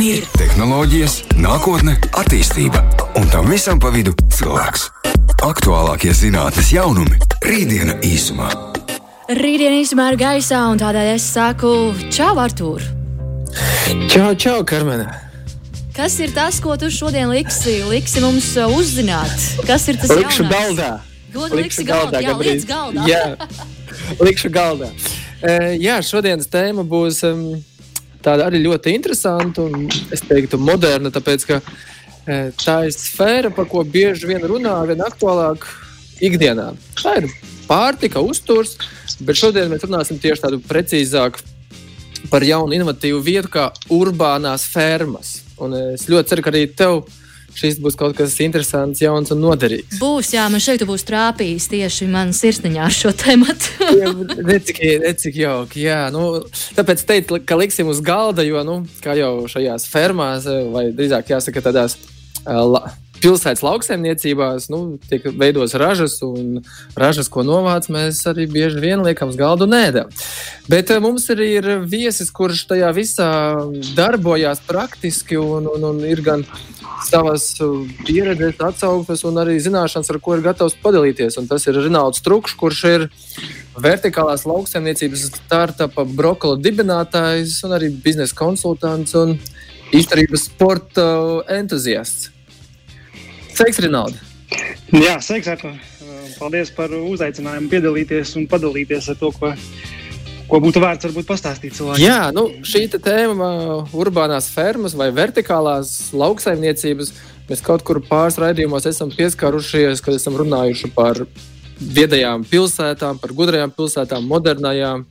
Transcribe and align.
Ir 0.00 0.24
tehnoloģijas, 0.32 1.14
nākotne, 1.36 1.92
attīstība 2.16 2.80
un 3.20 3.26
tam 3.28 3.50
visam 3.52 3.76
pa 3.76 3.90
vidu 3.92 4.14
cilvēks. 4.32 4.86
Aktuālākie 5.44 6.14
zinātnīs 6.16 6.70
jaunumi- 6.72 7.18
rītdiena 7.50 7.98
īsumā. 8.00 8.48
Rītdiena 9.28 9.76
īsumā 9.82 10.06
ir 10.12 10.16
gaisā, 10.22 10.62
un 10.72 10.80
tādēļ 10.80 11.10
es 11.12 11.26
saku 11.34 11.92
čau, 12.08 12.32
Artur! 12.40 12.80
Čau, 14.08 14.34
čau, 14.40 14.64
Karmenē! 14.64 15.04
Kas 15.92 16.18
ir 16.20 16.32
tas, 16.32 16.60
ko 16.60 16.78
tu 16.80 16.88
šodien 16.88 17.28
liksi, 17.28 17.82
liksi 17.84 18.22
mums 18.24 18.56
uh, 18.56 18.72
uzzināt? 18.72 19.36
Kas 19.66 19.86
ir 19.88 20.00
tas 20.00 20.08
Likšu 20.16 20.48
jaunais? 20.48 20.56
galdā! 20.56 21.00
Tu 21.30 21.56
liksi 21.60 21.84
galdā? 21.84 22.22
Jā, 22.24 22.32
Gabriel. 22.32 22.54
liec 22.54 22.64
galdā. 22.64 23.04
Jā, 23.04 23.36
likšu 24.18 24.48
galdā. 24.48 24.94
Uh, 25.44 25.76
jā, 25.76 26.00
šodienas 26.00 26.48
tēma 26.48 26.88
būs 26.88 27.20
um, 27.28 27.60
tāda 28.24 28.48
arī 28.48 28.62
ļoti 28.64 28.94
interesanta 28.96 29.64
un, 29.66 29.86
es 30.12 30.24
teiktu, 30.26 30.60
moderna, 30.60 31.12
tāpēc, 31.14 31.46
ka 31.48 31.60
uh, 31.60 32.50
tā 32.60 32.76
ir 32.88 32.96
sfēra, 32.96 33.52
par 33.54 33.68
ko 33.70 33.84
bieži 33.84 34.30
vien 34.30 34.44
runā, 34.46 34.76
vien 34.88 35.02
aktuālāk 35.04 35.66
ikdienā. 36.24 36.72
Tā 37.00 37.16
ir 37.22 37.30
pārtika, 37.68 38.22
uzturs, 38.24 38.76
bet 39.22 39.38
šodien 39.38 39.70
mēs 39.72 39.86
runāsim 39.86 40.18
tieši 40.20 40.46
tādu 40.46 40.60
precīzāku 40.66 41.44
par 42.30 42.44
jaunu, 42.44 42.74
inovatīvu 42.76 43.22
vietu, 43.24 43.52
kā 43.54 43.70
urbānās 43.92 44.66
fermas. 44.68 45.40
Un 45.60 45.76
es 45.94 46.06
ļoti 46.10 46.32
ceru, 46.32 46.44
ka 46.44 46.52
arī 46.52 46.66
tev 46.76 47.02
šis 47.60 47.80
būs 47.82 47.98
kaut 48.00 48.16
kas 48.18 48.36
interesants, 48.42 49.02
jauns 49.02 49.32
un 49.34 49.42
noderīgs. 49.44 49.98
Būs, 50.00 50.32
jā, 50.34 50.46
man 50.52 50.62
šeit 50.62 50.84
būs 50.88 51.04
trāpījis 51.08 51.68
tieši 51.72 52.08
man 52.10 52.32
sirsniņā 52.36 52.86
ar 52.86 52.96
šo 52.96 53.12
tematu. 53.16 53.90
Necik, 54.50 54.80
necik 55.02 55.36
jauki. 55.40 55.84
Jā, 55.86 56.00
nu, 56.14 56.42
tāpēc 56.76 57.04
teicu, 57.06 57.40
ka 57.46 57.58
liksim 57.60 57.90
uz 57.92 58.00
galda, 58.04 58.44
jo, 58.46 58.64
nu, 58.66 58.80
kā 59.04 59.16
jau 59.18 59.46
šajās 59.50 59.86
fermās, 59.90 60.48
vai 60.72 60.88
drīzāk 60.96 61.34
jāsaka, 61.34 61.62
tādās 61.68 61.96
uh, 62.46 62.90
pilsētas 63.20 63.62
lauksaimniecībās, 63.64 64.68
nu, 64.72 64.98
tiek 65.10 65.26
veidotas 65.30 65.76
ražas, 65.80 66.16
un 66.24 66.62
ražas, 66.98 67.28
ko 67.32 67.44
novāc, 67.46 67.88
mēs 67.92 68.22
arī 68.30 68.46
bieži 68.50 68.82
vien 68.82 69.04
liekam 69.04 69.30
uz 69.32 69.38
galdu 69.40 69.68
nēdam. 69.70 70.10
Bet 70.70 70.92
uh, 70.92 71.00
mums 71.04 71.28
arī 71.32 71.52
ir 71.58 71.70
viesis, 71.84 72.32
kurš 72.34 72.66
tajā 72.72 72.90
visā 72.96 73.30
darbojās 73.96 74.62
praktiski 74.66 75.38
un, 75.40 75.68
un, 75.70 75.86
un 75.92 76.02
ir 76.08 76.24
gan 76.26 76.44
savas 77.06 77.52
uh, 77.64 77.84
pieredzes, 78.06 78.58
atsauksmes 78.60 79.24
un 79.28 79.40
arī 79.42 79.58
zināšanas, 79.62 80.10
ar 80.12 80.20
ko 80.22 80.36
ir 80.36 80.44
gatavs 80.44 80.76
padalīties. 80.82 81.38
Un 81.40 81.48
tas 81.50 81.64
ir 81.68 81.78
Rinalds 81.80 82.24
Trukšs, 82.24 82.56
kurš 82.60 82.82
ir 82.90 83.06
vertikālās 83.80 84.44
lauksaimniecības 84.48 85.28
startupa 85.38 86.04
brokoli 86.04 86.60
dibinātājs 86.64 87.60
un 87.68 87.76
arī 87.78 87.92
biznesa 88.04 88.36
konsultants 88.36 89.16
un 89.18 89.38
izturības 89.96 90.48
sporta 90.50 91.06
entuziasts. 91.50 92.30
Sveiks, 93.60 93.80
Rinaldi! 93.84 94.16
Jā, 94.96 95.18
sveiks, 95.20 95.48
Artur. 95.52 95.74
Paldies 96.38 96.70
par 96.72 96.88
uzaicinājumu 96.96 97.68
piedalīties 97.68 98.32
un 98.40 98.46
padalīties 98.48 99.10
ar 99.12 99.18
to, 99.20 99.28
ko, 99.36 99.50
ko 100.48 100.60
būtu 100.64 100.80
vērts 100.80 101.04
varbūt 101.10 101.28
pastāstīt 101.28 101.76
cilvēkiem. 101.76 102.00
Jā, 102.06 102.30
nu, 102.32 102.46
šī 102.64 102.86
tēma, 102.94 103.50
urbānās 103.92 104.48
fermas 104.54 104.96
vai 104.96 105.10
vertikālās 105.12 105.92
lauksaimniecības, 106.16 107.12
mēs 107.50 107.64
kaut 107.66 107.84
kur 107.84 108.00
pāris 108.08 108.40
raidījumos 108.40 108.88
esam 108.88 109.12
pieskārušies, 109.12 110.00
kad 110.00 110.16
esam 110.16 110.40
runājuši 110.40 110.92
par 110.96 111.20
viedajām 111.80 112.48
pilsētām, 112.48 113.20
par 113.20 113.36
gudrajām 113.36 113.76
pilsētām, 113.76 114.24
modernajām. 114.30 115.04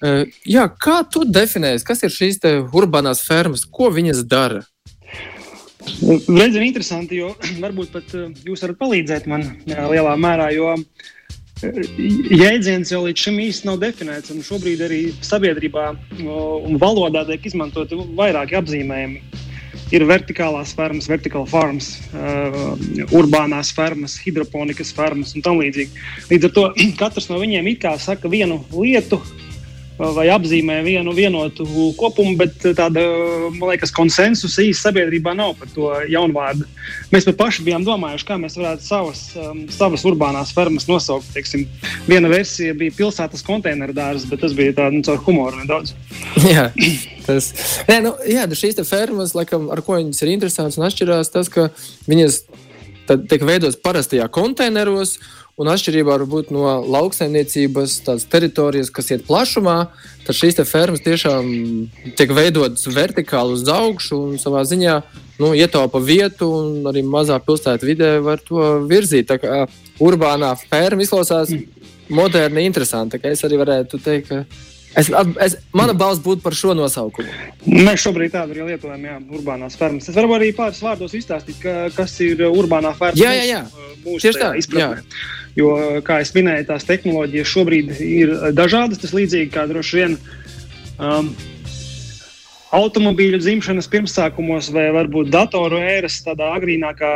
Eh, 0.00 0.24
Jā, 0.48 0.70
kā 0.72 1.02
tu 1.04 1.28
definēsi, 1.28 1.84
kas 1.84 2.00
ir 2.08 2.16
šīs 2.16 2.40
urbānās 2.72 3.20
fermas, 3.28 3.68
ko 3.68 3.92
viņas 3.92 4.24
dara? 4.24 4.64
Redz, 5.80 6.56
ir 6.56 6.64
interesanti, 6.66 7.20
jo 7.22 7.32
varbūt 7.64 7.94
pat 7.94 8.12
uh, 8.18 8.28
jūs 8.46 8.64
varat 8.66 8.80
palīdzēt 8.80 9.28
man 9.30 9.46
jā, 9.68 9.86
lielā 9.88 10.12
mērā, 10.20 10.50
jo 10.54 10.74
uh, 10.76 10.84
jēdziens 11.60 12.92
jau 12.92 13.02
līdz 13.06 13.26
šim 13.26 13.38
īsti 13.46 13.68
nav 13.68 13.80
definēts. 13.82 14.32
Šobrīd 14.46 14.84
arī 14.86 15.00
sabiedrībā 15.24 15.90
un 16.24 16.80
valodā 16.80 17.26
tiek 17.28 17.50
izmantoti 17.50 17.98
vairāki 18.18 18.58
apzīmējumi. 18.60 19.22
Ir 19.90 20.04
vertikālās 20.06 20.70
fermas, 20.78 21.08
vertikālās 21.10 21.50
farmas, 21.50 21.88
uh, 22.14 22.76
urbānās 23.16 23.72
fermas, 23.74 24.14
hidroponikas 24.22 24.92
fermas 24.94 25.34
un 25.34 25.42
tam 25.42 25.58
līdzīgi. 25.58 26.04
Līdz 26.30 26.46
ar 26.46 26.56
to 26.56 26.66
katrs 27.02 27.30
no 27.32 27.40
viņiem 27.42 27.72
it 27.72 27.82
kā 27.82 27.96
saka 27.98 28.30
vienu 28.30 28.60
lietu, 28.76 29.18
vai 30.00 30.26
apzīmē 30.32 30.80
vienu 30.84 31.12
vienotu 31.14 31.66
kopumu, 31.98 32.34
bet 32.40 32.56
tāda, 32.76 33.02
man 33.56 33.72
liekas, 33.72 33.92
konsensusa 33.94 34.64
īsti 34.64 34.88
sabiedrībā 34.88 35.34
nav 35.36 35.54
par 35.60 35.70
to 35.74 35.90
jaunvārdu. 36.10 36.66
Mēs 37.12 37.26
pat 37.28 37.38
paši 37.40 37.66
bijām 37.66 37.84
domājuši, 37.86 38.26
kā 38.28 38.38
mēs 38.40 38.56
varētu 38.58 38.86
savas, 38.86 39.22
um, 39.36 39.62
savas 39.72 40.04
urbānās 40.08 40.54
fermas 40.56 40.88
nosaukt. 40.88 41.28
Teiksim, 41.34 41.66
viena 42.08 42.30
versija 42.32 42.76
bija 42.78 42.96
pilsētas 42.96 43.44
konteineru 43.46 43.96
dārzs, 43.96 44.28
bet 44.30 44.42
tas 44.44 44.56
bija 44.56 44.76
tāds 44.78 44.96
nu, 44.96 45.04
caur 45.06 45.20
humoru 45.26 45.60
nedaudz. 45.60 45.94
Jā, 46.54 46.70
tas 47.26 47.52
nē, 47.90 48.00
nu, 48.06 48.14
jā, 48.28 48.46
šīs 48.56 48.80
fermas, 48.88 49.34
laikam, 49.36 49.68
ar 49.74 49.82
ko 49.84 49.98
viņas 49.98 50.24
ir 50.24 50.34
interesantas 50.34 50.78
un 50.80 50.86
atšķirās, 50.88 51.32
tas, 51.34 51.50
ka 51.52 51.68
viņas 52.10 52.40
tiek 53.30 53.42
veidotas 53.46 53.78
parastajā 53.82 54.28
konteineros. 54.32 55.18
Un 55.60 55.68
atšķirībā 55.68 56.14
no 56.54 56.62
lauksaimniecības 56.88 57.98
teritorijas, 58.32 58.88
kas 58.88 59.10
iet 59.12 59.26
plašumā, 59.26 59.90
tad 60.24 60.36
šīs 60.38 60.56
fermas 60.64 61.04
tiešām 61.04 61.50
tiek 62.16 62.32
veidotas 62.32 62.88
vertikāli 62.88 63.58
uz 63.58 63.66
augšu 63.68 64.22
un 64.30 64.38
savā 64.40 64.64
ziņā 64.64 64.94
nu, 65.40 65.52
ietaupa 65.52 66.00
vietu, 66.00 66.48
un 66.48 66.88
arī 66.88 67.04
mazā 67.04 67.36
pilsētā 67.44 67.84
vidē 67.84 68.10
var 68.24 68.40
to 68.40 68.80
virzīt. 68.88 69.28
Tā 69.28 69.36
kā 69.42 69.66
urbānā 70.00 70.54
ferma 70.64 71.04
izklausās 71.04 71.52
moderni, 72.08 72.64
interesanti. 72.64 73.20
Es 73.28 73.44
arī 73.44 73.60
varētu 73.60 74.00
teikt, 74.00 74.32
ka 74.32 74.44
Es, 74.90 75.06
es, 75.38 75.54
mana 75.70 75.92
balss 75.94 76.18
būtu 76.22 76.42
par 76.42 76.54
šo 76.58 76.72
nosaukumu. 76.74 77.30
Mēs 77.70 78.02
šobrīd 78.02 78.32
tādu 78.34 78.56
arī 78.56 78.72
lietojam, 78.72 79.04
jā, 79.06 79.18
urbānās 79.38 79.76
fermas. 79.78 80.08
Es 80.10 80.16
varu 80.18 80.34
arī 80.34 80.48
pāris 80.56 80.80
vārdos 80.82 81.14
izstāstīt, 81.14 81.60
ka, 81.62 81.74
kas 81.94 82.16
ir 82.26 82.42
urbānā 82.48 82.90
ferma. 82.98 83.14
Jā, 83.20 83.30
jā, 83.38 83.44
jā. 83.46 83.60
Mūsu, 84.04 84.32
izpratnē. 84.32 85.04
Jo, 85.58 85.74
kā 86.06 86.20
jau 86.22 86.32
minēju, 86.38 86.68
tās 86.68 86.86
tehnoloģijas 86.88 87.52
šobrīd 87.52 87.94
ir 88.06 88.34
dažādas. 88.56 89.00
Tas 89.02 89.14
līdzīgi 89.16 89.50
kā 89.54 89.66
droši 89.70 89.98
vien 89.98 90.16
um, 91.00 91.32
automobīļu 92.76 93.40
dzimšanas 93.42 93.90
pirmsākumos, 93.90 94.70
vai 94.74 94.86
varbūt 94.94 95.32
datoru 95.34 95.80
ēras 95.82 96.20
tādā 96.26 96.52
agrīnākā, 96.54 97.12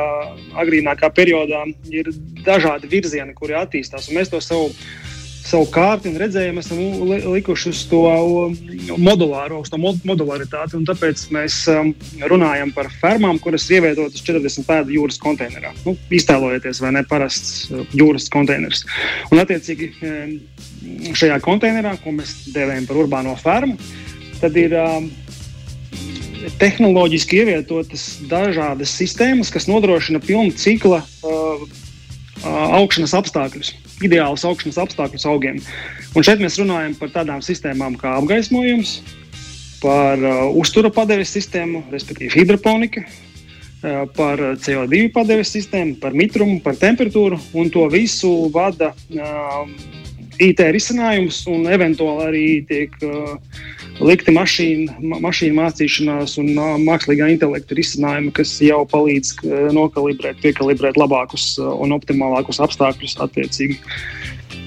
agrīnākā 0.64 1.10
periodā, 1.14 1.62
ir 1.94 2.10
dažādi 2.46 2.90
virzieni, 2.90 3.36
kuri 3.38 3.56
attīstās. 3.58 4.10
Mēs 4.14 4.32
to 4.34 4.42
savu 4.42 4.72
savu 5.44 5.66
kārtu 5.72 6.08
un 6.08 6.18
redzējumu 6.20 6.62
esam 6.62 6.78
likuši 7.34 7.72
uz 7.74 7.82
to 7.90 8.00
modulāro, 9.00 9.60
uz 9.60 9.70
to 9.72 9.80
modularitāti. 9.80 10.80
Tāpēc 10.88 11.24
mēs 11.34 11.58
um, 11.72 11.92
runājam 12.30 12.72
par 12.76 12.88
fermām, 13.02 13.38
kuras 13.42 13.66
ir 13.68 13.82
ievietotas 13.82 14.24
40 14.24 14.64
pēdu 14.68 14.96
jūras 14.96 15.20
konteinerā. 15.20 15.74
Nu, 15.84 15.96
iztēlojieties, 16.14 16.80
vai 16.84 16.94
ne 16.96 17.04
parasts 17.08 17.68
uh, 17.68 17.84
jūras 17.96 18.30
konteiners. 18.32 18.86
Un, 19.30 19.42
attiecīgi, 19.42 19.90
um, 20.00 20.32
šajā 21.12 21.38
konteinerā, 21.44 21.98
ko 22.00 22.16
mēs 22.16 22.36
dēvējam 22.54 22.88
par 22.88 23.04
urbāno 23.04 23.36
fermu, 23.40 23.76
tad 24.40 24.56
ir 24.60 24.76
um, 24.80 25.10
tehnoloģiski 26.60 27.44
ievietotas 27.44 28.08
dažādas 28.30 28.96
sistēmas, 28.96 29.52
kas 29.52 29.68
nodrošina 29.68 30.20
pilnu 30.24 30.56
cikla 30.60 31.04
uh, 31.04 31.64
augšanas 32.44 33.14
apstākļus, 33.16 33.72
ideālus 34.06 34.44
augšanas 34.48 34.80
apstākļus 34.84 35.26
augiem. 35.30 35.60
Un 36.14 36.26
šeit 36.26 36.42
mēs 36.42 36.58
runājam 36.60 36.96
par 36.98 37.12
tādām 37.14 37.42
sistēmām 37.44 37.98
kā 38.00 38.16
apgaismojums, 38.20 38.98
par 39.82 40.20
uh, 40.22 40.46
uztura 40.56 40.90
padeves 40.94 41.32
sistēmu, 41.34 41.84
respektīvi 41.92 42.32
hidroponika, 42.38 43.04
uh, 43.04 44.04
par 44.16 44.40
CO2 44.64 45.08
padeves 45.12 45.52
sistēmu, 45.52 45.98
par 46.00 46.16
mitrumu, 46.16 46.60
par 46.64 46.78
temperatūru, 46.80 47.40
un 47.60 47.72
to 47.72 47.84
visu 47.92 48.32
vada 48.54 48.94
uh, 48.94 49.66
IT 50.40 50.62
risinājums, 50.74 51.44
un 51.52 51.68
eventuāli 51.70 52.28
arī 52.30 52.46
tiek 52.70 52.96
uh, 53.04 53.36
likti 54.02 54.34
mašīna, 54.34 54.96
ma 55.02 55.20
mašīna 55.22 55.56
mācīšanās 55.58 56.36
un 56.42 56.50
uh, 56.54 56.74
mākslīgā 56.82 57.28
intelekta 57.34 57.76
risinājumi, 57.78 58.32
kas 58.34 58.56
jau 58.64 58.82
palīdz 58.90 59.34
uh, 59.44 59.52
nokalibrēt, 59.74 60.40
piekalibrēt 60.42 60.98
labākus 61.00 61.54
uh, 61.60 61.70
un 61.84 61.94
optimālākus 61.96 62.62
apstākļus 62.64 63.18
attiecīgi 63.24 63.78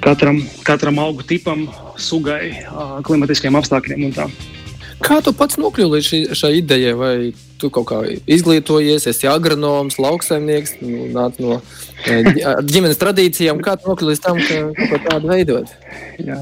katram, 0.03 0.39
katram 0.68 1.01
augu 1.01 1.25
tipam, 1.27 1.65
sugai, 1.97 2.53
klimatiskiem 3.07 3.57
apstākļiem 3.59 4.07
un 4.07 4.15
tā. 4.15 4.29
Kā 5.03 5.19
tu 5.25 5.33
pats 5.35 5.59
nokļuvi 5.62 5.97
līdz 5.97 6.07
šī, 6.07 6.21
šai 6.38 6.53
idejai? 6.62 6.94
Vai 6.97 7.13
tu 7.62 7.69
kaut 7.74 7.88
kā 7.89 8.00
izglītojies, 8.30 9.07
esi 9.09 9.30
agronoms, 9.30 9.98
lauksaimnieks, 10.01 10.77
nu, 10.83 11.07
nāc 11.15 11.39
no 11.44 11.59
ģimenes 12.06 13.01
tradīcijām? 13.01 13.62
Kā 13.65 13.75
tu 13.80 13.92
nokļuvi 13.92 14.13
līdz 14.13 14.24
tam, 14.24 14.39
ka 14.44 14.62
kaut 14.77 14.94
ko 14.94 15.01
tādu 15.07 15.31
veidot? 15.33 15.74
Jā. 16.21 16.39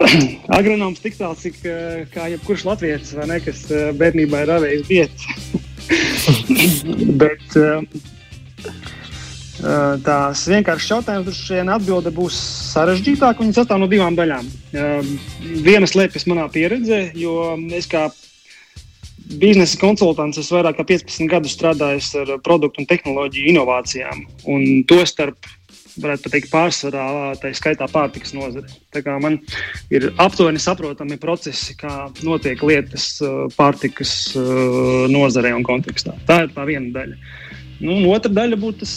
Agronoms 0.58 1.02
tik 1.04 1.18
tāls, 1.18 1.42
cik 1.44 1.60
kā 2.14 2.30
jebkurš 2.34 2.66
latviečs, 2.68 3.16
vai 3.18 3.28
ne, 3.32 3.40
kas 3.44 3.66
bērnībā 4.00 4.44
ir 4.44 4.54
avējis 4.58 4.88
vietas. 4.90 5.22
Bet 7.20 7.60
tās 10.04 10.44
vienkāršas 10.48 10.90
jautājums, 10.94 11.28
uz 11.28 11.40
šiem 11.48 11.68
atbilde 11.72 12.12
būs 12.14 12.36
sarežģītāka. 12.72 13.42
Viņa 13.42 13.58
sastāv 13.58 13.80
no 13.82 13.88
divām 13.90 14.16
daļām. 14.18 14.48
Viena 15.66 15.88
slēpjas 15.88 16.26
manā 16.30 16.46
pieredzē, 16.52 17.10
jo 17.18 17.54
es 17.76 17.88
kā 17.90 18.08
biznesa 19.38 19.78
konsultants 19.80 20.40
esmu 20.40 20.58
vairāk 20.58 20.80
kā 20.80 20.86
15 20.96 21.30
gadus 21.30 21.54
strādājis 21.56 22.10
ar 22.18 22.36
produktu 22.44 22.82
un 22.82 22.90
tehnoloģiju 22.90 23.52
inovācijām. 23.54 24.24
Un 24.50 24.84
to 24.88 25.00
starp 25.06 25.48
varētu 26.00 26.30
teikt, 26.32 26.50
pārsvarā 26.52 27.34
tā 27.40 27.50
skaitā 27.56 27.86
pārtikas 27.90 28.34
nozare. 28.36 28.70
Man 29.22 29.38
ir 29.92 30.10
aptuveni 30.22 30.62
saprotami 30.62 31.18
procesi, 31.20 31.76
kā 31.78 32.08
notiek 32.26 32.62
lietas 32.62 33.12
pārtikas 33.56 34.34
nozarē 35.10 35.54
un 35.56 35.66
kontekstā. 35.66 36.16
Tā 36.28 36.44
ir 36.46 36.54
tā 36.56 36.66
viena 36.68 36.92
daļa. 36.94 37.18
Nu, 37.80 38.02
otra 38.12 38.32
daļa 38.32 38.60
būtu 38.60 38.84
tas 38.84 38.94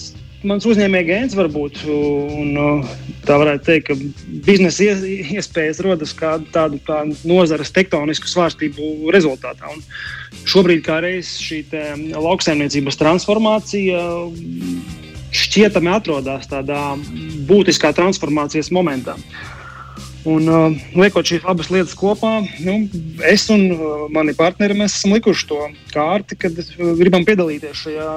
mans 0.48 0.66
uzņēmēja 0.68 1.08
gēns 1.08 1.36
varbūt. 1.38 1.84
Un, 1.90 2.84
tā 3.28 3.38
varētu 3.40 3.68
teikt, 3.68 3.90
ka 3.90 3.98
biznesa 4.48 4.90
iespējas 5.38 5.82
rodas 5.86 6.14
kā 6.18 6.36
tādu 6.54 6.80
kā 6.86 7.04
nozares 7.28 7.74
tektonisku 7.76 8.30
svārstību 8.30 9.12
rezultātā. 9.16 9.72
Un 9.74 9.84
šobrīd 10.50 10.84
kā 10.86 11.00
reiz 11.04 11.36
šī 11.42 11.64
lauksaimniecības 12.14 13.00
transformācija 13.00 14.04
šķietami 15.34 15.90
atrodas 15.90 16.50
tādā 16.52 16.82
būtiskā 17.50 17.94
transformācijas 17.98 18.70
momentā. 18.76 19.18
Un, 20.24 20.46
uh, 20.48 20.76
liekot 20.96 21.28
šīs 21.28 21.44
abas 21.52 21.68
lietas 21.74 21.96
kopā, 22.00 22.38
nu, 22.64 22.78
es 23.28 23.44
un 23.52 23.66
uh, 23.76 24.04
mani 24.14 24.32
partneri 24.38 24.78
esam 24.86 25.18
likuši 25.18 25.48
to 25.50 25.58
kārti, 25.92 26.38
kad 26.40 26.60
uh, 26.64 26.94
gribam 27.00 27.26
piedalīties 27.28 27.82
šajā 27.84 28.12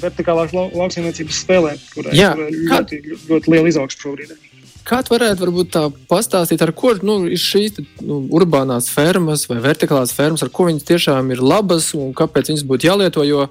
vertikālās 0.00 0.54
lau 0.56 0.66
lauksaimniecības 0.74 1.42
spēlē, 1.44 1.76
kurai 1.94 2.16
ir 2.18 2.42
ļoti, 2.66 2.98
ļoti, 3.06 3.20
ļoti 3.30 3.54
liela 3.54 3.70
izaugsme 3.70 4.08
šobrīd. 4.08 4.34
Kā 4.82 4.98
tu 5.06 5.14
varētu 5.14 5.44
varbūt, 5.44 5.68
tā 5.76 5.84
pastāstīt, 6.10 6.62
ar 6.64 6.72
ko 6.74 6.90
nu, 7.06 7.20
ir 7.30 7.38
šīs 7.38 7.78
nu, 8.02 8.18
urbānās 8.34 8.88
fermas 8.90 9.44
vai 9.46 9.60
vertikālās 9.62 10.10
fermas, 10.16 10.42
ar 10.42 10.50
ko 10.50 10.66
viņas 10.66 10.88
tiešām 10.88 11.30
ir 11.30 11.42
labas 11.44 11.92
un 11.94 12.10
kāpēc 12.18 12.50
viņas 12.50 12.64
būtu 12.66 12.88
jālieto? 12.88 13.22
Jo 13.22 13.46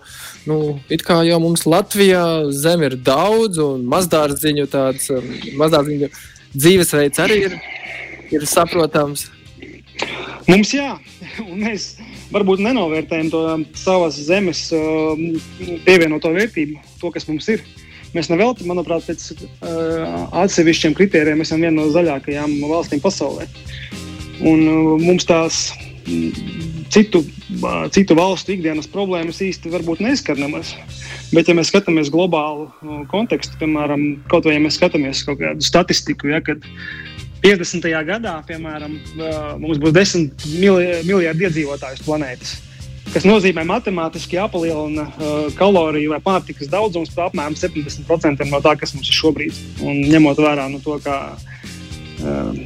nu, 0.50 0.58
it 0.92 1.06
kā 1.08 1.22
jau 1.24 1.40
mums 1.40 1.64
Latvijā 1.64 2.26
zeme 2.52 2.92
ir 2.92 3.00
daudz 3.00 3.62
un 3.64 3.88
mazdārziņu 3.94 4.68
tāds 4.74 5.08
mazdārziņu 5.56 6.12
dzīvesveids 6.52 7.24
arī 7.24 7.46
ir 7.48 7.56
ir 8.32 8.48
saprotams. 8.50 9.28
Mums 10.50 10.72
jā, 10.74 10.96
un 11.50 11.62
mēs 11.62 11.94
varbūt 12.32 12.64
nenovērtējam 12.64 13.30
to 13.34 13.44
savas 13.78 14.18
zemes 14.26 14.68
um, 14.76 15.28
pievienoto 15.86 16.32
vērtību, 16.34 16.82
to, 17.02 17.12
kas 17.14 17.28
mums 17.30 17.50
ir. 17.52 17.64
Mēs 18.12 18.28
nevelti, 18.28 18.66
manuprāt, 18.68 19.06
pēc 19.08 19.30
uh, 19.32 20.26
atsevišķiem 20.42 20.96
kritērijiem 20.98 21.46
esam 21.46 21.62
viena 21.64 21.78
no 21.78 21.88
zaļākajām 21.94 22.58
valstīm 22.68 23.04
pasaulē. 23.04 23.48
Un 24.42 24.66
uh, 24.68 24.90
mums 25.00 25.28
tās 25.30 25.62
mm, 26.10 26.82
citu, 26.92 27.22
uh, 27.62 27.86
citu 27.96 28.18
valstu 28.20 28.58
ikdienas 28.58 28.90
problēmas 28.92 29.40
īsti 29.46 29.72
varbūt 29.72 30.04
neskar 30.04 30.42
nemaz. 30.42 30.74
Bet, 31.32 31.48
ja 31.48 31.56
mēs 31.56 31.72
skatāmies 31.72 32.12
globālu 32.12 32.68
kontekstu, 33.14 33.56
piemēram, 33.62 34.04
kaut 34.32 34.44
vai 34.50 34.58
ja 34.58 34.66
mēs 34.66 34.76
skatāmies 34.76 35.24
kaut 35.24 35.40
kādu 35.40 35.64
statistiku, 35.64 36.34
ja, 36.34 36.42
kad 36.44 36.66
50. 37.42 37.88
gadā, 38.06 38.36
piemēram, 38.46 39.00
mums 39.62 39.80
būs 39.82 39.96
10 39.96 40.46
miljardi 40.62 41.48
iedzīvotāju 41.48 41.98
uz 41.98 42.04
planētas. 42.06 42.60
Tas 43.12 43.26
nozīmē, 43.28 43.66
ka 43.66 43.72
matemātiski 43.74 44.38
jāpalielina 44.38 45.04
uh, 45.10 45.48
kaloriju 45.58 46.14
vai 46.14 46.22
pārtikas 46.24 46.70
daudzums 46.72 47.12
par 47.12 47.28
apmēram 47.28 47.58
70% 47.60 48.46
no 48.48 48.62
tā, 48.64 48.76
kas 48.80 48.94
mums 48.96 49.10
ir 49.12 49.18
šobrīd. 49.18 49.58
Un 49.84 50.00
ņemot 50.14 50.40
vērā 50.40 50.70
nu, 50.72 50.80
to, 50.86 50.96
kā, 51.04 51.18
uh, 52.24 52.62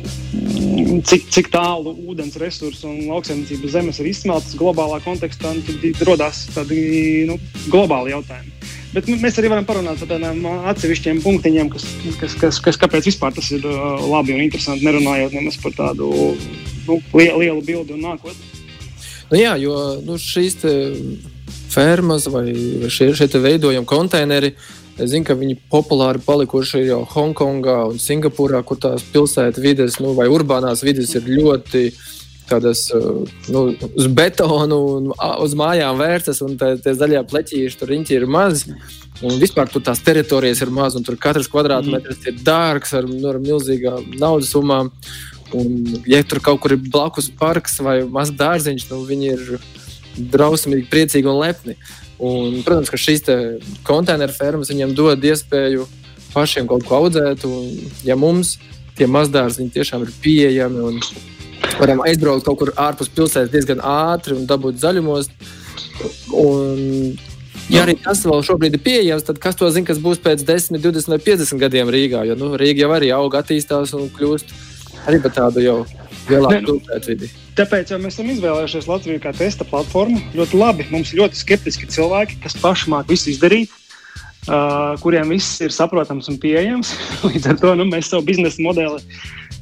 cik, 1.09 1.25
cik 1.33 1.49
tālu 1.55 1.95
ūdens 2.11 2.37
resursi 2.41 2.85
un 2.85 3.07
lauksaimniecības 3.09 3.73
zemes 3.79 4.01
ir 4.03 4.11
izsmeltas 4.11 4.53
globālā 4.59 5.01
kontekstā, 5.07 5.55
tad 5.65 6.05
radās 6.11 6.45
tādi 6.53 7.25
nu, 7.31 7.39
globāli 7.71 8.13
jautājumi. 8.13 8.54
Bet 8.95 9.09
nu, 9.11 9.17
mēs 9.19 9.35
arī 9.41 9.49
varam 9.51 9.65
parunāt 9.67 9.99
par 9.99 10.07
tādiem 10.13 10.45
atsevišķiem 10.71 11.17
punktiņiem, 11.23 11.69
kas, 11.73 11.83
kas, 12.21 12.35
kas, 12.39 12.59
kas 12.63 12.79
kāpēc 12.79 13.09
tas 13.19 13.51
ir 13.51 13.65
labi 14.07 14.37
un 14.37 14.43
interesanti, 14.45 14.85
nerunājot 14.87 15.35
nemaz 15.35 15.57
par 15.59 15.75
tādu 15.75 16.11
nu, 16.87 16.99
lielu, 17.11 17.41
lielu 17.43 17.61
bildi 17.65 17.97
un 17.97 18.05
nākotni. 18.07 18.53
Nu, 19.31 19.35
jā, 19.35 19.57
jo 19.59 19.75
nu, 20.05 20.15
šīs 20.21 20.55
fermas 21.73 22.29
vai 22.31 22.47
šie, 22.87 23.11
šie 23.17 23.27
veidojumi 23.35 23.89
konteineri. 23.89 24.53
Es 24.95 25.09
zinu, 25.11 25.27
ka 25.27 25.35
viņi 25.35 25.57
populāri 25.67 26.21
palikuši 26.23 26.85
jau 26.85 27.01
Hongkongā 27.11 27.81
un 27.89 27.99
Singapūrā, 27.99 28.61
kur 28.63 28.79
tās 28.79 29.03
pilsētas 29.11 29.59
vidas 29.59 29.99
nu, 29.99 30.13
vai 30.15 30.29
urbānās 30.31 30.85
vidas 30.87 31.11
ir 31.19 31.27
ļoti 31.27 31.89
uh, 31.89 32.05
tādas 32.49 32.85
nu, 33.51 33.65
uz 33.95 34.07
betonu 34.11 34.79
un 34.97 35.09
uz 35.43 35.55
mājām 35.57 35.99
vērstas, 36.01 36.41
un 36.45 36.57
tie 36.59 36.93
zaļie 36.93 37.23
pleķīši 37.29 37.79
tur 37.81 37.93
ir 37.95 38.27
mazi. 38.29 38.75
Un 39.23 39.37
vispār 39.39 39.69
tur 39.71 39.79
tās 39.85 40.01
teritorijas 40.03 40.59
ir 40.65 40.73
maz, 40.75 40.97
un 40.97 41.05
tur 41.07 41.15
katrs 41.15 41.47
kvadrātmetrs 41.47 42.17
mm. 42.19 42.25
ir 42.27 42.41
dārgs 42.43 42.91
ar, 42.97 43.05
nu, 43.07 43.21
ar 43.29 43.39
milzīgām 43.39 44.17
naudas 44.19 44.51
summām. 44.51 44.91
Un, 45.55 46.01
ja 46.09 46.19
tur 46.27 46.41
kaut 46.43 46.59
kur 46.63 46.75
ir 46.75 46.81
blakus 46.91 47.29
parks 47.31 47.79
vai 47.79 48.01
mazs 48.11 48.35
dārziņš, 48.35 48.89
nu, 48.91 49.03
viņi 49.07 49.29
ir 49.31 49.45
drausmīgi 50.33 50.89
priecīgi 50.91 51.31
un 51.31 51.39
lepni. 51.39 51.77
Un, 52.19 52.59
protams, 52.67 52.91
ka 52.91 52.99
šīs 52.99 53.23
konteineru 53.87 54.35
fermas 54.35 54.71
viņiem 54.71 54.95
dod 54.97 55.23
iespēju 55.23 55.87
pašiem 56.33 56.67
kaut 56.67 56.83
ko 56.87 57.05
audzēt. 57.05 57.47
Un, 57.47 57.71
ja 58.07 58.19
mums 58.19 58.57
tie 58.99 59.07
mazdārziņi 59.11 59.73
tiešām 59.75 60.03
ir 60.03 60.11
pieejami 60.23 60.83
un 60.89 60.99
varam 61.79 62.03
aizbraukt 62.05 62.45
kaut 62.47 62.59
kur 62.61 62.73
ārpus 62.79 63.11
pilsētas 63.15 63.53
diezgan 63.53 63.81
ātri 63.83 64.35
un 64.37 64.45
dabūt 64.49 64.79
zaļumos. 64.81 65.29
Un, 66.35 67.15
ja 67.71 67.85
arī 67.85 67.97
tas 68.03 68.23
vēl 68.27 68.43
šobrīd 68.45 68.77
ir 68.77 68.83
pieejams, 68.85 69.25
tad 69.27 69.39
kas 69.43 69.57
to 69.59 69.69
zina, 69.73 69.87
kas 69.87 70.01
būs 70.03 70.21
pēc 70.23 70.43
10, 70.47 70.79
20 70.83 71.13
vai 71.15 71.21
50 71.27 71.61
gadiem 71.61 71.91
Rīgā? 71.93 72.25
Jo 72.29 72.37
nu, 72.39 72.53
Rīga 72.59 72.85
jau 72.85 72.91
arī 72.95 73.11
aug, 73.15 73.37
attīstās 73.39 73.95
un 73.97 74.09
kļūst 74.15 74.53
arī 75.05 75.21
par 75.23 75.35
tādu 75.35 75.63
jau 75.63 75.79
lielāku 76.29 76.75
pilsētvidi. 76.75 77.31
Tāpēc 77.55 77.93
mēs 78.01 78.17
esam 78.17 78.29
izvēlējušies 78.33 78.87
Latviju 78.89 79.21
kā 79.23 79.31
testa 79.35 79.67
platformu. 79.67 80.19
Ļoti 80.35 80.59
labi. 80.59 80.87
Mums 80.91 81.13
ir 81.13 81.21
ļoti 81.21 81.39
skeptiski 81.39 81.87
cilvēki, 81.91 82.41
kas 82.43 82.57
paši 82.59 82.91
māca 82.91 83.13
visu 83.13 83.31
izdarīt, 83.31 83.71
uh, 84.47 84.93
kuriem 85.03 85.33
viss 85.35 85.61
ir 85.65 85.73
saprotams 85.75 86.29
un 86.31 86.39
pieejams. 86.41 86.93
Līdz 87.29 87.51
ar 87.53 87.59
to 87.63 87.73
nu, 87.79 87.89
mēs 87.89 88.11
savu 88.13 88.27
biznesa 88.27 88.63
modeli 88.65 89.01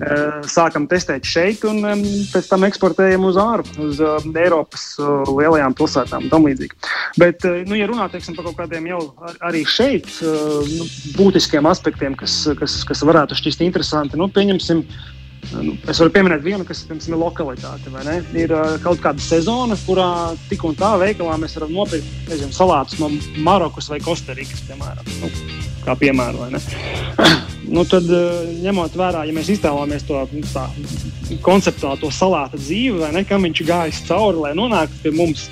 Eh, 0.02 0.42
sākam 0.50 0.88
testēt 0.90 1.28
šeit, 1.28 1.62
un 1.70 1.84
pēc 2.32 2.48
tam 2.50 2.66
eksportējam 2.66 3.28
uz 3.28 3.38
ārpusi, 3.38 3.78
uz 3.86 4.00
eh, 4.02 4.26
Eiropas 4.42 4.88
eh, 4.98 5.30
lielajām 5.30 5.76
pilsētām 5.78 6.26
un 6.26 6.32
tam 6.32 6.48
līdzīgi. 6.48 6.80
Bet, 7.22 7.46
nu, 7.70 7.78
ja 7.78 7.86
runā 7.90 8.08
teiksim, 8.10 8.34
par 8.34 8.48
kaut 8.50 8.58
kādiem 8.64 8.90
jau 8.90 9.02
arī 9.46 9.62
šeit 9.70 10.10
nu, 10.24 10.88
būtiskiem 11.20 11.70
aspektiem, 11.70 12.18
kas, 12.18 12.40
kas, 12.58 12.80
kas 12.90 13.06
varētu 13.06 13.38
šķist 13.38 13.62
interesanti, 13.68 14.18
nu, 14.18 14.32
pieņemsim. 14.34 14.82
Nu, 15.52 15.76
es 15.90 16.00
varu 16.00 16.12
pieminēt 16.14 16.44
vienu, 16.46 16.66
kas 16.68 16.84
piemēram, 16.88 17.10
ir 17.10 17.20
lokalitāte. 17.20 17.92
Ir 18.40 18.54
uh, 18.56 18.76
kaut 18.84 19.02
kāda 19.04 19.22
sezona, 19.22 19.78
kurā 19.86 20.08
tik 20.50 20.64
un 20.68 20.78
tā 20.80 20.94
veikalā 21.02 21.36
mēs 21.42 21.58
varam 21.60 21.74
nopirkt 21.76 22.30
nezinu, 22.32 22.56
salātus 22.56 23.00
no 23.02 23.12
Marokas 23.44 23.90
vai 23.92 24.00
Kostarikas, 24.04 24.64
piemēram. 24.70 25.10
Nu, 25.22 25.32
kā 25.84 25.96
piemēru. 26.00 26.48
nu, 27.76 27.84
tad, 27.90 28.08
ņemot 28.64 28.96
vērā, 29.00 29.26
ja 29.28 29.36
mēs 29.36 29.52
iztēlojamies 29.54 30.08
to 30.08 30.22
nu, 30.32 30.46
tā, 30.54 30.68
konceptuālo 31.46 32.00
to 32.02 32.14
salāta 32.14 32.60
dzīvi, 32.60 33.12
ne, 33.14 33.26
kam 33.28 33.48
viņš 33.48 33.66
gājis 33.68 34.04
cauri, 34.08 34.46
lai 34.48 34.56
nonāktu 34.58 35.04
pie 35.04 35.14
mums. 35.18 35.50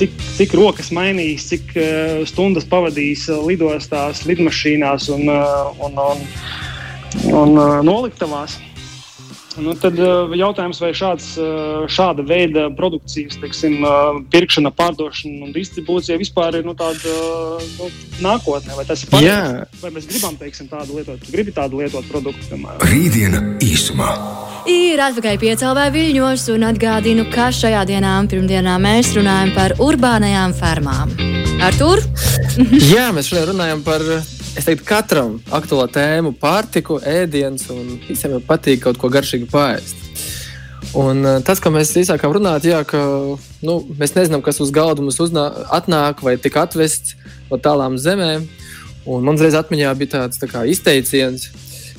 Cik, 0.00 0.14
cik 0.38 0.54
rokas 0.56 0.88
mainīs, 0.96 1.44
cik 1.50 1.74
uh, 1.76 2.22
stundas 2.28 2.64
pavadīs 2.68 3.26
uh, 3.28 3.42
lidostās, 3.44 4.24
lidmašīnās 4.24 5.10
un, 5.12 5.28
uh, 5.28 5.82
un, 5.84 6.00
un, 6.00 6.22
un 7.36 7.52
uh, 7.60 7.78
noliktavās. 7.84 8.56
Nu, 9.60 9.74
tad 9.76 9.98
uh, 10.00 10.32
jautājums, 10.36 10.80
vai 10.80 10.90
šāds, 10.96 11.32
uh, 11.40 11.84
šāda 11.90 12.24
veida 12.26 12.66
produkcijas 12.76 13.36
teiksim, 13.42 13.80
uh, 13.84 14.20
pirkšana, 14.32 14.72
pārdošana 14.76 15.46
un 15.46 15.54
distribūcija 15.54 16.16
vispār 16.20 16.60
ir 16.60 16.68
nu, 16.68 16.74
tāda 16.78 17.14
nu, 17.76 17.90
nākotnē, 18.24 18.76
vai 18.78 18.86
tas 18.88 19.04
ir 19.04 19.12
pareizi? 19.12 19.82
Vai 19.82 19.92
mēs 19.96 20.08
gribam 20.08 20.38
teiksim, 20.40 20.70
tādu 20.70 20.96
lietot, 20.96 21.26
gribi 21.28 21.54
tādu 21.56 21.82
lietot 21.82 22.08
produktu? 22.08 22.48
Piemēram? 22.50 22.80
Rītdiena 22.88 23.42
īsumā. 23.64 24.10
Ir 24.70 25.00
atpakaļ 25.00 25.38
piecēlē 25.40 25.86
viļņos 25.94 26.48
un 26.54 26.66
atgādinu, 26.68 27.28
ka 27.32 27.48
šajā 27.54 27.84
dienā, 27.88 28.16
pirmdienā, 28.32 28.76
mēs 28.82 29.14
runājam 29.16 29.54
par 29.56 29.76
urbānajām 29.80 30.56
fermām. 30.56 31.14
Ar 31.64 31.76
tur? 31.76 32.02
Jā, 32.92 33.10
mēs 33.16 33.28
šodien 33.28 33.52
runājam 33.54 33.84
par, 33.84 34.04
es 34.60 34.68
teiktu, 34.68 34.84
katram 34.88 35.38
aktuālo 35.56 35.86
tēmu- 35.88 36.34
pārtiku, 36.44 36.98
ēdienas, 37.00 37.66
un 37.72 37.98
visiem 38.06 38.36
jau 38.36 38.42
patīk 38.44 38.82
kaut 38.84 38.98
ko 39.00 39.08
garšīgu 39.08 39.48
pāriest. 39.48 39.96
Un 40.96 41.24
uh, 41.24 41.40
tas, 41.44 41.60
ka 41.60 41.70
mēs 41.70 41.92
īsākām 41.96 42.34
runājam, 42.34 42.66
jā, 42.72 42.80
ka 42.88 43.00
nu, 43.62 43.74
mēs 43.96 44.14
nezinām, 44.16 44.42
kas 44.42 44.60
uz 44.60 44.72
galda 44.74 45.04
mums 45.04 45.20
uznā, 45.22 45.46
atnāk 45.70 46.22
vai 46.22 46.36
tika 46.36 46.64
atvests 46.66 47.14
no 47.50 47.58
tālām 47.58 47.96
zemēm. 48.00 48.48
Un 49.06 49.24
man 49.24 49.38
uzreiz 49.38 49.56
atmiņā 49.56 49.92
bija 49.96 50.14
tāds 50.16 50.40
tā 50.40 50.48
kā, 50.50 50.64
izteiciens, 50.68 51.48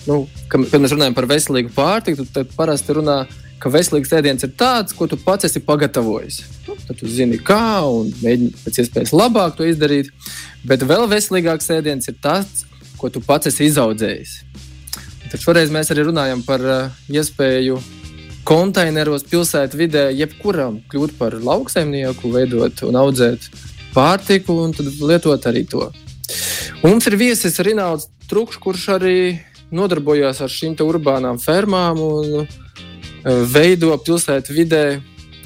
nu, 0.06 0.28
ka, 0.48 0.60
kad 0.60 0.82
mēs 0.82 0.94
runājam 0.94 1.16
par 1.18 1.30
veselīgu 1.30 1.74
pārtiku, 1.74 2.28
tad 2.34 2.52
parasti 2.58 2.98
runā, 2.98 3.24
ka 3.62 3.70
veselīgs 3.74 4.14
ēdiens 4.18 4.46
ir 4.46 4.54
tāds, 4.58 4.94
ko 4.98 5.08
tu 5.10 5.18
pats 5.18 5.48
esi 5.50 5.62
pagatavojis. 5.66 6.44
Nu, 6.72 6.78
tad 6.88 6.96
tu 7.02 7.08
zini, 7.12 7.36
kā 7.44 7.84
un 7.84 8.14
mēģini 8.22 8.54
pēc 8.64 8.78
iespējas 8.80 9.12
labāk 9.12 9.58
to 9.58 9.66
izdarīt. 9.68 10.08
Bet 10.64 10.86
vēl 10.88 11.04
veselīgāks 11.12 11.68
ēdiens 11.76 12.08
ir 12.08 12.16
tas, 12.24 12.64
ko 12.96 13.10
tu 13.12 13.20
pats 13.26 13.50
esi 13.52 13.68
izaudzējis. 13.68 14.36
Tad 15.32 15.44
šoreiz 15.44 15.72
mēs 15.74 15.92
arī 15.92 16.06
runājam 16.08 16.46
par 16.48 16.64
uh, 16.64 17.02
iespēju 17.12 17.82
konteineros, 18.48 19.26
pilsētu 19.28 19.82
vidē, 19.82 20.06
jebkuram 20.16 20.80
kļūt 20.92 21.18
par 21.20 21.36
lauksaimnieku, 21.44 22.32
veidot 22.32 22.86
un 22.88 23.00
audzēt 23.04 23.52
pārtiku 23.92 24.62
un 24.64 24.76
lietot 24.80 25.52
arī 25.52 25.66
to. 25.68 25.90
Un 26.82 26.96
mums 26.96 27.12
ir 27.12 27.20
viesis 27.20 27.60
Rinalds 27.60 28.08
Trukšs, 28.32 28.64
kurš 28.64 28.88
arī 28.96 29.18
nodarbojās 29.76 30.40
ar 30.40 30.52
šīm 30.52 30.80
urbānām 30.88 31.40
fermām 31.40 32.00
un 32.00 32.46
eh, 32.46 32.48
veido 33.44 33.92
pilsētu 34.08 34.56
vidē 34.56 34.86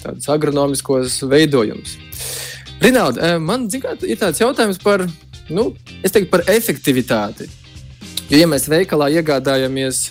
tādus 0.06 0.30
agronomiskos 0.32 1.20
veidojumus. 1.30 1.98
Rinaldi, 2.84 3.22
eh, 3.24 3.38
man 3.40 3.68
kā, 3.70 3.96
ir 4.04 4.20
tāds 4.20 4.42
jautājums 4.42 4.82
par, 4.82 5.06
nu, 5.50 5.72
teiktu, 6.04 6.30
par 6.30 6.46
efektivitāti. 6.52 7.50
Jo, 8.30 8.40
ja 8.42 8.48
mēs 8.50 8.68
veikalā 8.70 9.12
iegādājamies 9.20 10.10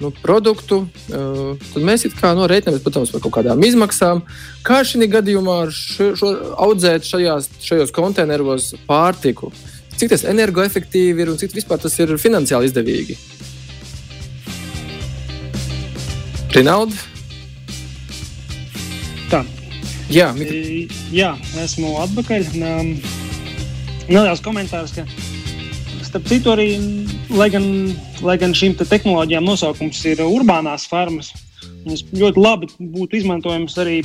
nu, 0.00 0.10
produktu, 0.22 0.82
eh, 1.08 1.56
tad 1.72 1.82
mēs 1.82 2.06
kā 2.18 2.34
no 2.36 2.46
rēķinamies, 2.48 2.84
protams, 2.84 3.12
par 3.12 3.24
kaut 3.24 3.38
kādām 3.38 3.64
izmaksām. 3.64 4.22
Kā 4.66 4.82
šī 4.84 5.08
gadījumā 5.12 5.58
šo, 5.72 6.12
šo 6.16 6.32
audzēt 6.66 7.08
šajās, 7.08 7.48
šajos 7.64 7.94
konteineros 7.96 8.74
pārtiku? 8.88 9.52
Cik 9.96 10.12
tas 10.12 10.26
energoefektīvi 10.28 11.24
ir 11.24 11.32
un 11.32 11.38
cik 11.40 11.54
vispār 11.56 11.80
tas 11.80 11.94
ir 11.98 12.12
finansiāli 12.20 12.68
izdevīgi? 12.68 13.16
Rinaldi? 16.56 17.15
Jā, 20.12 20.28
mikro... 20.36 20.58
Jā, 21.10 21.32
esmu 21.58 21.96
atpakaļ. 22.04 22.50
Um, 22.62 22.92
Neliels 24.06 24.42
komentārs, 24.44 24.92
ka 24.94 25.02
starp 26.06 26.28
citu 26.30 26.52
arī, 26.52 26.68
lai 27.34 27.48
gan, 27.50 27.64
lai 28.22 28.36
gan 28.38 28.54
šīm 28.54 28.76
te 28.78 28.86
tehnoloģijām 28.86 29.48
nosaukums 29.48 30.04
ir 30.06 30.22
urbānās 30.22 30.86
farmas, 30.86 31.32
viņas 31.82 32.04
ļoti 32.14 32.44
labi 32.44 32.70
būtu 32.78 33.18
izmantojams 33.18 33.74
arī 33.82 33.96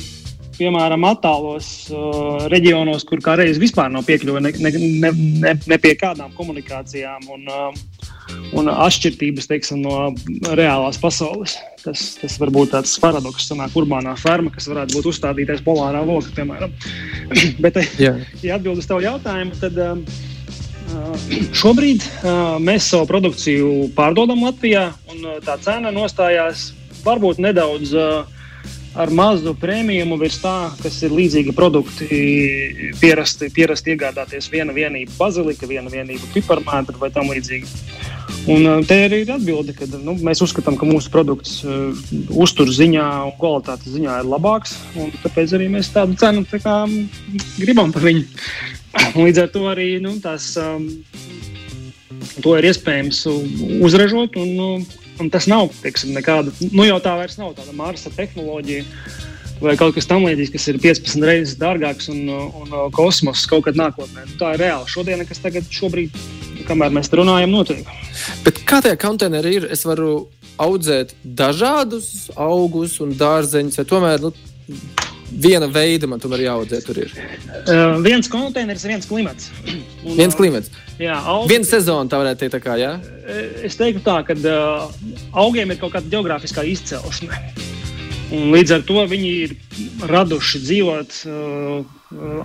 piemēram, 0.62 1.04
attālos 1.08 1.68
uh, 1.90 2.46
reģionos, 2.52 3.04
kur 3.08 3.22
kā 3.24 3.34
reiz 3.40 3.58
vispār 3.60 3.90
nav 3.92 4.06
piekļuve 4.06 4.42
ne, 4.44 4.52
ne, 4.62 4.72
ne, 5.02 5.12
ne, 5.42 5.54
ne 5.72 5.78
pie 5.82 5.94
kādām 5.98 6.32
komunikācijām 6.38 7.26
un, 7.34 7.48
uh, 7.50 8.10
un 8.58 8.70
atšķirības 8.72 9.50
teiksim, 9.50 9.82
no 9.82 10.12
reālās 10.58 11.00
pasaules. 11.02 11.56
Tas, 11.82 12.02
tas 12.20 12.36
var 12.38 12.52
būt 12.54 12.74
tāds 12.76 12.92
paradoks, 13.02 13.48
sanāk, 13.50 13.74
urbānā 13.78 14.14
ferma, 14.20 14.52
kas 14.54 14.68
varētu 14.70 14.98
būt 14.98 15.08
uzstādītais 15.10 15.64
polārā 15.66 16.04
lokā, 16.06 16.30
piemēram. 16.36 16.74
Bet, 17.64 17.80
yeah. 17.98 18.20
ja 18.44 18.58
atbild 18.58 18.78
uz 18.78 18.86
tavu 18.86 19.02
jautājumu, 19.02 19.56
tad 19.58 19.80
um, 19.82 20.04
uh, 20.92 21.32
šobrīd 21.62 22.06
uh, 22.06 22.60
mēs 22.62 22.92
savu 22.92 23.10
produkciju 23.10 23.90
pārdodam 23.98 24.46
Latvijā, 24.46 24.92
un 25.10 25.26
uh, 25.26 25.40
tā 25.42 25.58
cena 25.64 25.90
nostājās 25.94 26.70
varbūt 27.02 27.42
nedaudz. 27.42 27.96
Uh, 27.96 28.38
ar 28.98 29.10
mazu 29.14 29.54
prēmiju 29.58 30.18
virs 30.20 30.38
tā, 30.42 30.56
kas 30.82 30.98
ir 31.06 31.14
līdzīgi 31.16 31.54
produkti. 31.56 32.08
Pierasti, 33.00 33.48
pierasti 33.54 33.94
iegādāties 33.94 34.50
viena 34.52 34.74
vienība 34.76 35.14
bazilika, 35.18 35.68
viena 35.70 35.92
vienība 35.92 36.28
piparmētra 36.34 36.98
vai 37.00 37.10
tam 37.14 37.30
līdzīgi. 37.32 37.68
Un 38.50 38.66
uh, 38.66 38.80
te 38.86 38.96
arī 39.06 39.22
ir 39.22 39.32
atbilde, 39.34 39.74
ka 39.76 39.86
nu, 40.02 40.16
mēs 40.24 40.42
uzskatām, 40.44 40.76
ka 40.78 40.86
mūsu 40.88 41.12
produkts 41.14 41.60
uh, 41.62 41.92
uzturu 42.42 42.74
ziņā 42.74 43.06
un 43.28 43.34
kvalitātes 43.38 43.94
ziņā 43.94 44.18
ir 44.22 44.30
labāks. 44.30 44.74
Tāpēc 45.22 45.54
arī 45.58 45.68
mēs 45.72 45.92
tādu 45.94 46.16
cenu 46.18 46.42
tā 46.50 46.58
kā, 46.62 46.80
gribam 47.60 47.94
par 47.94 48.06
viņu. 48.08 48.26
Līdz 49.24 49.44
ar 49.44 49.52
to 49.54 49.68
arī 49.70 49.94
nu, 50.02 50.16
tās, 50.24 50.52
um, 50.60 50.88
to 52.42 52.56
ir 52.58 52.68
iespējams 52.72 53.22
uzražot. 53.84 54.36
Un, 54.42 54.52
uh, 54.58 55.01
Un 55.20 55.28
tas 55.30 55.46
nav 55.50 55.68
teiksim, 55.82 56.14
nekāda, 56.16 56.54
nu 56.72 56.86
jau 56.86 56.96
tā 57.04 57.12
vairs 57.18 57.36
nav 57.40 57.52
tāda 57.58 57.74
Marsa 57.76 58.10
tehnoloģija 58.14 58.86
vai 59.62 59.74
kaut 59.78 59.94
kas 59.96 60.08
tamlīdzīgs, 60.10 60.52
kas 60.54 60.68
ir 60.70 60.78
15 60.82 61.26
reizes 61.26 61.58
dārgāks 61.60 62.08
un, 62.12 62.24
un, 62.32 62.72
kosmoss 62.96 63.46
kaut 63.50 63.66
kad 63.68 63.78
nākotnē. 63.78 64.26
Nu, 64.26 64.38
tā 64.40 64.54
ir 64.56 64.64
reāli. 64.64 64.90
Šodien, 64.90 65.22
kas 65.28 65.42
tagad, 65.42 65.68
šobrīd, 65.72 66.16
kamēr 66.68 66.94
mēs 66.94 67.12
runājam, 67.14 67.54
notiek. 67.54 67.86
Bet 68.46 68.62
kā 68.68 68.82
tie 68.84 68.96
konteineri 68.98 69.56
ir? 69.60 69.68
Es 69.72 69.86
varu 69.86 70.26
audzēt 70.62 71.14
dažādus 71.22 72.30
augus 72.34 72.98
un 73.04 73.14
dārzeņus, 73.18 73.78
vai 73.80 73.86
tomēr 73.88 74.26
nu, 74.26 74.32
viena 75.32 75.68
veida 75.72 76.10
man 76.10 76.22
tomēr 76.22 76.46
jāaudzē. 76.48 76.82
Tur 76.86 77.02
ir 77.04 77.14
uh, 77.14 77.98
viens 78.04 78.30
konteiners, 78.32 78.86
viens 78.88 79.08
klimats. 79.08 79.50
Un, 79.66 80.16
viens 80.18 80.36
klimats. 80.38 80.72
Jā, 81.00 81.16
augi, 81.32 81.50
viena 81.54 81.66
sezona, 81.68 82.08
tā 82.10 82.20
varētu 82.20 82.44
teikt. 82.44 82.54
Tā 82.56 82.60
kā, 82.62 82.76
jā? 82.80 82.92
Es 83.64 83.78
teiktu, 83.80 84.02
tā, 84.04 84.18
ka 84.26 84.36
uh, 84.36 84.92
augiem 85.44 85.72
ir 85.72 85.80
kaut 85.80 85.94
kāda 85.96 86.10
geogrāfiskā 86.12 86.64
izcelsme. 86.68 87.40
Un 88.32 88.52
līdz 88.54 88.78
ar 88.78 88.84
to 88.88 89.02
viņi 89.08 89.32
ir 89.44 89.56
raduši 90.08 90.62
dzīvot 90.66 91.18
uh, 91.28 91.82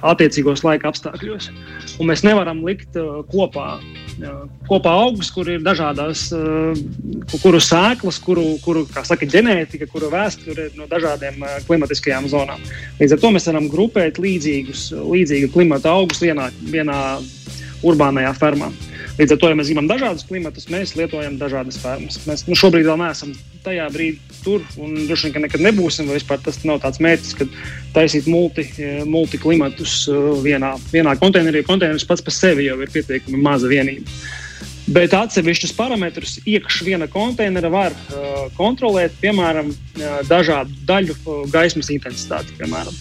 attiecīgos 0.07 0.65
laika 0.67 0.91
apstākļos. 0.91 1.51
Un 1.99 2.11
mēs 2.11 2.25
nevaram 2.27 2.63
likt 2.67 2.99
uh, 2.99 3.21
kopā 3.31 3.77
kopā 4.67 4.91
augus, 5.03 5.29
kur 5.31 5.47
ir 5.49 5.61
dažādas, 5.61 6.31
eh, 6.33 7.37
kuru 7.41 7.59
sēklas, 7.61 8.19
kuru, 8.23 8.57
kuru 8.63 8.85
saka, 8.87 9.25
ģenētika, 9.25 9.87
kuru 9.91 10.09
vēsture 10.09 10.67
ir 10.67 10.71
no 10.75 10.87
dažādiem 10.87 11.43
eh, 11.43 11.59
klimatiskajām 11.67 12.27
zonām. 12.27 12.59
Līdz 12.99 13.13
ar 13.13 13.19
to 13.19 13.31
mēs 13.31 13.47
varam 13.47 13.69
grupēt 13.69 14.17
līdzīgus, 14.17 14.91
līdzīgu 14.97 15.51
klimata 15.53 15.89
augus 15.89 16.21
vienā, 16.21 16.49
vienā 16.61 17.19
urbānajā 17.85 18.31
fermā. 18.37 18.71
Līdz 19.17 19.33
ar 19.33 19.39
to, 19.41 19.49
ja 19.49 19.57
mēs 19.57 19.69
gribam 19.71 19.87
dažādus 19.89 20.25
klimatus, 20.29 20.67
mēs 20.69 20.93
lietojam 20.97 21.39
dažādas 21.41 21.79
fermas. 21.81 22.19
Mēs 22.29 22.45
nu, 22.45 22.57
šobrīd 22.57 22.85
vēl 22.85 22.99
neesam 23.01 23.31
tajā 23.65 23.87
brīdī 23.93 24.41
tur, 24.43 24.61
un 24.77 24.93
droši 25.09 25.27
vien, 25.27 25.33
ka 25.33 25.41
nekad 25.43 25.63
nebūsim. 25.65 26.11
Vispār 26.13 26.41
tas 26.45 26.59
nav 26.67 26.83
tāds 26.83 27.01
mērķis, 27.03 27.33
ka 27.39 27.47
taisīt 27.95 28.29
multi, 28.29 28.67
multi 29.09 29.39
klimatus 29.41 30.03
uh, 30.11 30.35
vienā, 30.45 30.75
vienā 30.93 31.15
konteinerī. 31.19 31.65
Konteineris 31.65 32.05
pats 32.07 32.23
par 32.23 32.35
sevi 32.35 32.69
jau 32.69 32.77
ir 32.83 32.93
pietiekami 32.93 33.41
maza 33.41 33.71
vienība. 33.71 34.05
Bet 34.87 35.11
atsevišķus 35.17 35.73
parametrus 35.75 36.37
iekšā 36.47 36.85
viena 36.87 37.09
konteinera 37.11 37.71
var 37.71 37.91
uh, 37.91 38.47
kontrolēt, 38.55 39.17
piemēram, 39.19 39.73
uh, 39.73 40.19
dažādu 40.29 40.71
daļu 40.87 41.17
uh, 41.17 41.43
gaismas 41.51 41.91
intensitāti. 41.91 42.55
Piemēram 42.61 42.95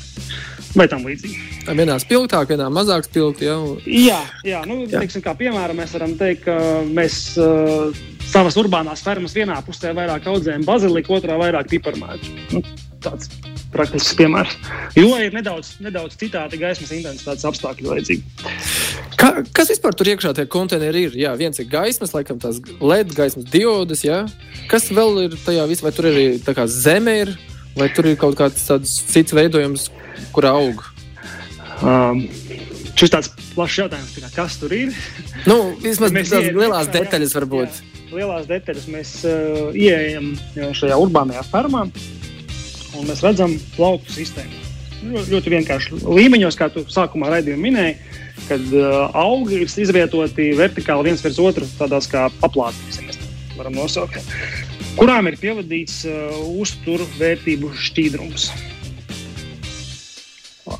vai 0.76 0.86
tam 0.90 1.06
līdzīgi. 1.06 1.38
Vienā 1.76 1.96
spilgtāk, 2.02 2.50
vienā 2.52 2.66
mazāk 2.72 3.06
spilgti. 3.08 3.48
Ja? 3.48 3.56
Jā, 3.86 4.20
jā, 4.46 4.60
nu, 4.68 4.82
jā. 4.84 5.00
Teiksim, 5.00 5.24
kā 5.24 5.32
piemēram, 5.38 5.78
mēs 5.80 5.94
varam 5.96 6.14
teikt, 6.18 6.44
ka 6.46 6.56
mēs 6.84 7.18
uh, 7.40 7.96
savas 8.28 8.58
urbānās 8.60 9.04
fermas 9.06 9.34
vienā 9.36 9.56
pusē 9.66 9.94
vairāk 9.96 10.28
audzējam 10.30 10.66
baziliku, 10.68 11.16
otrā 11.16 11.38
vairāk 11.40 11.70
piparmēķu. 11.72 12.34
Nu, 12.54 12.62
tāds 13.04 13.30
praktisks 13.72 14.16
piemērs. 14.18 14.56
Jo 14.98 15.10
ir 15.22 15.34
nedaudz, 15.36 15.76
nedaudz 15.84 16.18
citādi 16.20 16.60
gaismas 16.60 16.94
intensitātes 16.96 17.46
apstākļi 17.50 17.92
vajadzīgi. 17.92 19.05
Ka, 19.36 19.42
kas 19.52 19.68
vispār 19.68 19.92
tur 19.92 20.08
iekšā 20.08 20.30
tie 20.32 20.46
konteineri 20.48 21.02
ir? 21.10 21.16
Jā, 21.20 21.34
viens 21.36 21.58
ir 21.60 21.66
gaismas, 21.68 22.14
laikam 22.16 22.38
tās 22.40 22.56
LED 22.80 23.10
gaismas 23.12 23.44
diodes. 23.52 24.00
Jā. 24.06 24.22
Kas 24.70 24.88
vēl 24.88 25.26
ir 25.26 25.34
tajā 25.44 25.66
visā, 25.68 25.84
vai 25.84 25.92
tur 25.92 26.08
arī 26.08 26.24
zeme 26.72 27.12
ir, 27.20 27.34
vai 27.76 27.90
tur 27.92 28.08
ir 28.08 28.16
kaut 28.16 28.38
kāds 28.38 28.64
cits 28.96 29.36
veidojums, 29.36 29.90
kur 30.32 30.48
aug? 30.48 30.80
Um, 31.84 32.24
šis 32.96 33.12
tāds 33.12 33.28
plašs 33.52 33.82
jautājums, 33.82 34.16
kā, 34.16 34.32
kas 34.38 34.56
tur 34.62 34.72
ir. 34.72 34.96
Nu, 35.44 35.76
vismaz 35.84 36.16
tādas 36.16 36.56
lielās 36.56 36.88
detaļas 36.96 37.36
varbūt. 37.36 37.82
Jā, 37.82 38.06
lielās 38.16 38.48
detaļas 38.48 38.88
mēs 38.88 39.16
uh, 39.28 39.68
ieejam 39.76 40.32
šajā 40.56 40.96
urbānajā 40.96 41.44
fermā 41.52 41.90
un 42.96 43.04
mēs 43.04 43.20
redzam 43.20 43.52
lauku 43.76 44.16
sistēmu. 44.16 44.65
Ļoti, 45.04 45.30
ļoti 45.34 45.52
vienkārši 45.52 45.98
līmeņos, 46.04 46.56
kā 46.58 46.70
tu 46.72 46.82
sākumā 46.90 47.28
raidījumā 47.34 47.62
minēji, 47.68 47.96
kad 48.48 48.70
uh, 48.72 49.10
augi 49.16 49.60
ir 49.60 49.66
izvietoti 49.68 50.50
vertikāli 50.56 51.10
viens 51.10 51.24
virs 51.24 51.40
otru, 51.42 51.68
tādās 51.78 52.08
kā 52.10 52.26
paplātēs, 52.40 53.00
ja 53.00 53.08
mēs 53.08 53.20
tā 53.20 53.26
varam 53.58 53.76
nosaukt. 53.76 54.18
kurām 54.96 55.28
ir 55.28 55.36
pievadīts 55.40 56.04
uzturvērtību 56.62 57.72
šķīdrums. 57.76 58.48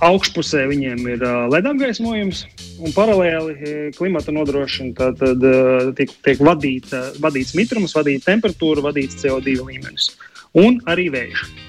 Augšpusē 0.06 0.64
viņiem 0.68 1.04
ir 1.12 1.22
LED 1.52 1.68
apgaismojums, 1.70 2.42
un 2.82 2.92
paralēli 2.96 3.92
klimata 3.96 4.34
nodrošina. 4.34 4.92
Tad, 4.98 5.22
tad 5.22 5.94
tiek, 5.96 6.12
tiek 6.26 6.42
vadīta, 6.42 7.06
vadīts 7.22 7.54
mitrums, 7.56 7.96
vadīta 7.96 8.32
temperatūra, 8.32 8.84
vadīts 8.90 9.22
CO2 9.22 9.60
līmenis 9.62 10.10
un 10.56 10.80
arī 10.90 11.08
vējš. 11.12 11.65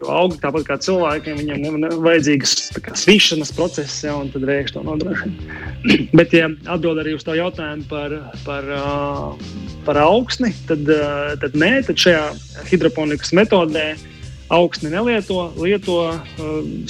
Jo 0.00 0.12
augi 0.16 0.38
tāpat 0.40 0.64
kā 0.64 0.76
cilvēkiem, 0.80 1.40
viņiem 1.42 1.74
nav 1.82 1.98
vajadzīgas 2.00 2.54
svīšanas 3.02 3.50
process, 3.52 3.98
ja, 4.06 4.14
un 4.16 4.30
tad 4.32 4.46
vējš 4.48 4.72
to 4.76 4.84
nodrošina. 4.86 5.58
Bet, 6.18 6.32
ja 6.32 6.48
atbild 6.72 7.02
arī 7.02 7.12
uz 7.18 7.26
to 7.26 7.36
jautājumu 7.36 7.84
par, 7.90 8.14
par, 8.46 8.70
par 9.84 10.00
augsni, 10.00 10.54
tad, 10.70 10.88
tad 11.42 11.58
nē, 11.60 11.74
tad 11.90 12.00
šajā 12.00 12.24
hidroponikas 12.70 13.34
metodē 13.36 13.90
augsni 14.50 14.90
nelieto, 14.90 15.44
lieto 15.60 15.98
uh, 16.08 16.22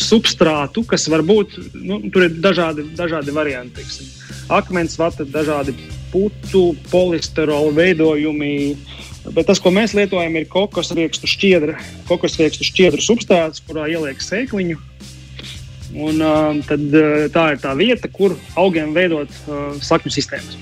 substrātu, 0.00 0.86
kas 0.88 1.04
var 1.12 1.24
būt, 1.26 1.58
nu, 1.76 2.00
tur 2.14 2.28
ir 2.28 2.38
dažādi, 2.40 2.86
dažādi 2.96 3.34
varianti. 3.36 3.82
Teiksim. 3.82 4.08
Akmens 4.54 4.96
vata, 4.98 5.26
dažādi 5.28 5.74
putu, 6.10 6.70
polisterola 6.90 7.74
veidojumi, 7.76 8.54
Bet 9.28 9.50
tas, 9.50 9.60
ko 9.60 9.72
mēs 9.74 9.92
lietojam, 9.96 10.36
ir 10.38 10.46
kokosriekstu 10.48 11.28
šķiedra, 11.28 11.76
kokosriekstu 12.08 12.64
šķiedra 12.64 13.04
substrāts, 13.04 13.60
kurā 13.66 13.84
ieliek 13.92 14.22
sēkliņu. 14.24 14.78
Un, 15.90 16.22
uh, 16.22 16.60
tad, 16.68 16.82
uh, 16.94 17.26
tā 17.34 17.50
ir 17.54 17.60
tā 17.60 17.74
vieta, 17.76 18.08
kur 18.08 18.36
augiem 18.60 18.94
veidot 18.96 19.32
uh, 19.44 19.72
sakņu 19.82 20.12
sistēmas. 20.14 20.56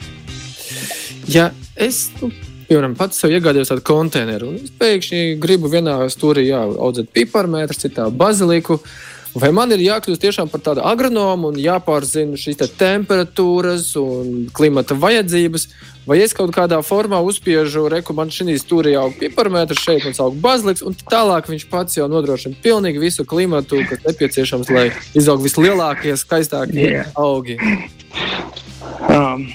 Ja 1.28 1.50
es 1.76 2.08
nu, 2.22 2.32
piemēram, 2.70 2.96
pats 2.98 3.20
sev 3.20 3.34
iegādājos 3.36 3.70
tādu 3.70 3.84
konteineru, 3.86 4.54
un 4.54 4.62
es 4.64 4.72
pēkšņi 4.80 5.36
gribu 5.42 5.70
vienā 5.70 6.00
stūrī 6.10 6.48
audzēt 6.56 7.12
piparmētru, 7.14 7.78
citā 7.84 8.08
baziliku. 8.10 8.80
Uh, 8.80 9.07
Vai 9.36 9.50
man 9.52 9.72
ir 9.74 9.82
jākļūst 9.84 10.22
tiešām 10.22 10.48
par 10.48 10.62
tādu 10.64 10.82
agronomu 10.88 11.50
un 11.52 11.58
jāpārzina 11.60 12.38
šīs 12.40 12.58
te 12.62 12.68
temperatūras 12.80 13.90
un 14.00 14.48
klimata 14.56 14.96
vajadzības, 14.98 15.66
vai 16.08 16.20
es 16.24 16.32
kaut 16.36 16.54
kādā 16.56 16.80
formā 16.86 17.20
uzspiežu, 17.24 17.84
reku 17.92 18.16
man 18.16 18.32
šī 18.32 18.56
stūrī 18.62 18.96
aug 18.98 19.14
piparmētrs, 19.20 19.84
šeit 19.84 20.08
mums 20.08 20.22
aug 20.24 20.40
baziliks, 20.42 20.82
un 20.86 20.96
tālāk 20.96 21.52
viņš 21.52 21.68
pats 21.70 22.00
jau 22.00 22.08
nodrošina 22.10 22.58
pilnīgi 22.64 23.04
visu 23.04 23.28
klimatu, 23.28 23.82
kas 23.90 24.04
nepieciešams, 24.08 24.72
lai 24.74 24.88
izaug 25.18 25.44
vislielākie, 25.44 26.16
skaistākie 26.16 26.84
yeah. 26.88 27.16
augi. 27.16 27.60
Um. 29.08 29.48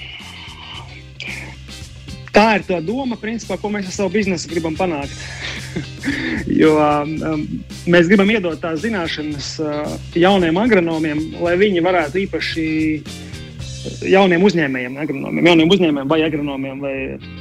Tā 2.34 2.46
ir 2.58 2.64
tā 2.66 2.80
doma, 2.82 3.14
principā, 3.20 3.56
ko 3.60 3.70
mēs 3.70 3.86
ar 3.92 3.94
savu 3.94 4.10
biznesu 4.16 4.50
gribam 4.50 4.74
panākt. 4.78 5.14
jo 6.62 6.74
um, 6.78 7.44
mēs 7.90 8.08
gribam 8.10 8.30
iedot 8.34 8.58
tās 8.62 8.82
zināšanas 8.82 9.52
uh, 9.62 9.94
jauniem 10.18 10.58
agronomiem, 10.60 11.22
lai 11.42 11.54
viņi 11.60 11.84
varētu 11.84 12.24
īpaši 12.24 12.66
jauniem 14.08 14.42
uzņēmējiem, 14.48 14.96
agronomiem, 15.02 15.48
jauniem 15.50 15.72
uzņēmējiem 15.76 16.10
vai 16.10 16.20
agronomiem 16.24 16.82
vai 16.82 16.94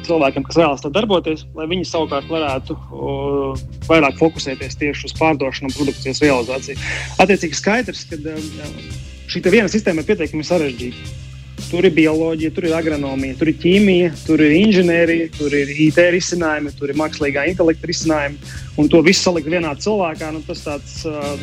cilvēkiem, 0.08 0.46
kas 0.48 0.60
vēlas 0.60 0.86
darboties, 0.96 1.46
lai 1.58 1.68
viņi 1.72 1.88
savukārt 1.88 2.30
varētu 2.32 2.78
uh, 2.78 3.66
vairāk 3.90 4.20
fokusēties 4.20 4.80
tieši 4.82 5.10
uz 5.10 5.18
pārdošanu 5.20 5.72
un 5.72 5.78
produkcijas 5.78 6.22
realizāciju. 6.24 6.80
Attiecīgi 7.24 7.60
skaidrs, 7.60 8.06
ka 8.12 8.20
uh, 8.20 8.80
šī 9.32 9.46
viena 9.50 9.72
sistēma 9.72 10.04
ir 10.04 10.12
pietiekami 10.12 10.48
sarežģīta. 10.48 11.33
Tur 11.70 11.88
ir 11.88 11.94
bioloģija, 11.96 12.52
tur 12.54 12.68
ir 12.68 12.76
agronomija, 12.78 13.38
tur 13.40 13.50
ir 13.50 13.56
ķīmija, 13.62 14.12
tur 14.28 14.42
ir 14.46 14.54
inženierija, 14.60 15.30
tur 15.38 15.54
ir 15.58 15.72
IT 15.88 15.98
risinājumi, 16.14 16.74
tur 16.78 16.92
ir 16.94 17.00
mākslīgā 17.00 17.48
intelekta 17.50 17.90
risinājumi. 17.90 18.52
Un 18.78 18.90
to 18.92 19.02
visu 19.06 19.26
salikt 19.26 19.50
vienā 19.50 19.74
cilvēkā, 19.82 20.30
nu, 20.36 20.44
tas 20.46 20.62
tāds, 20.66 21.00
uh, 21.10 21.34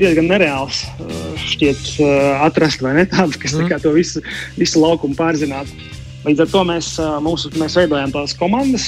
diezgan 0.00 0.26
nereāls 0.30 0.82
uh, 0.86 1.12
šķiet 1.46 1.84
uh, 2.02 2.46
atrast, 2.46 2.82
vai 2.84 2.96
ne? 2.98 3.06
Tādu, 3.10 3.38
kas 3.42 3.54
mm. 3.54 3.70
tā 3.72 3.78
to 3.82 3.94
visu, 3.96 4.24
visu 4.58 4.82
laukumu 4.82 5.18
pārzinātu. 5.18 5.94
Līdz 6.26 6.42
ar 6.42 6.48
to 6.50 6.60
mēs, 6.66 6.88
mūsu, 7.22 7.52
mēs 7.60 7.76
veidojam 7.78 8.10
tās 8.10 8.32
komandas, 8.34 8.86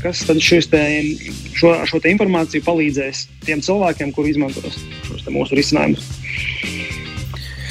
kas 0.00 0.22
te, 0.24 0.38
šo, 0.40 1.74
šo 1.84 2.00
te 2.00 2.08
informāciju 2.14 2.64
palīdzēs 2.64 3.26
tiem 3.44 3.60
cilvēkiem, 3.66 4.14
kuri 4.16 4.32
izmantos 4.32 4.80
šos 5.04 5.28
mūsu 5.28 5.60
risinājumus. 5.60 6.08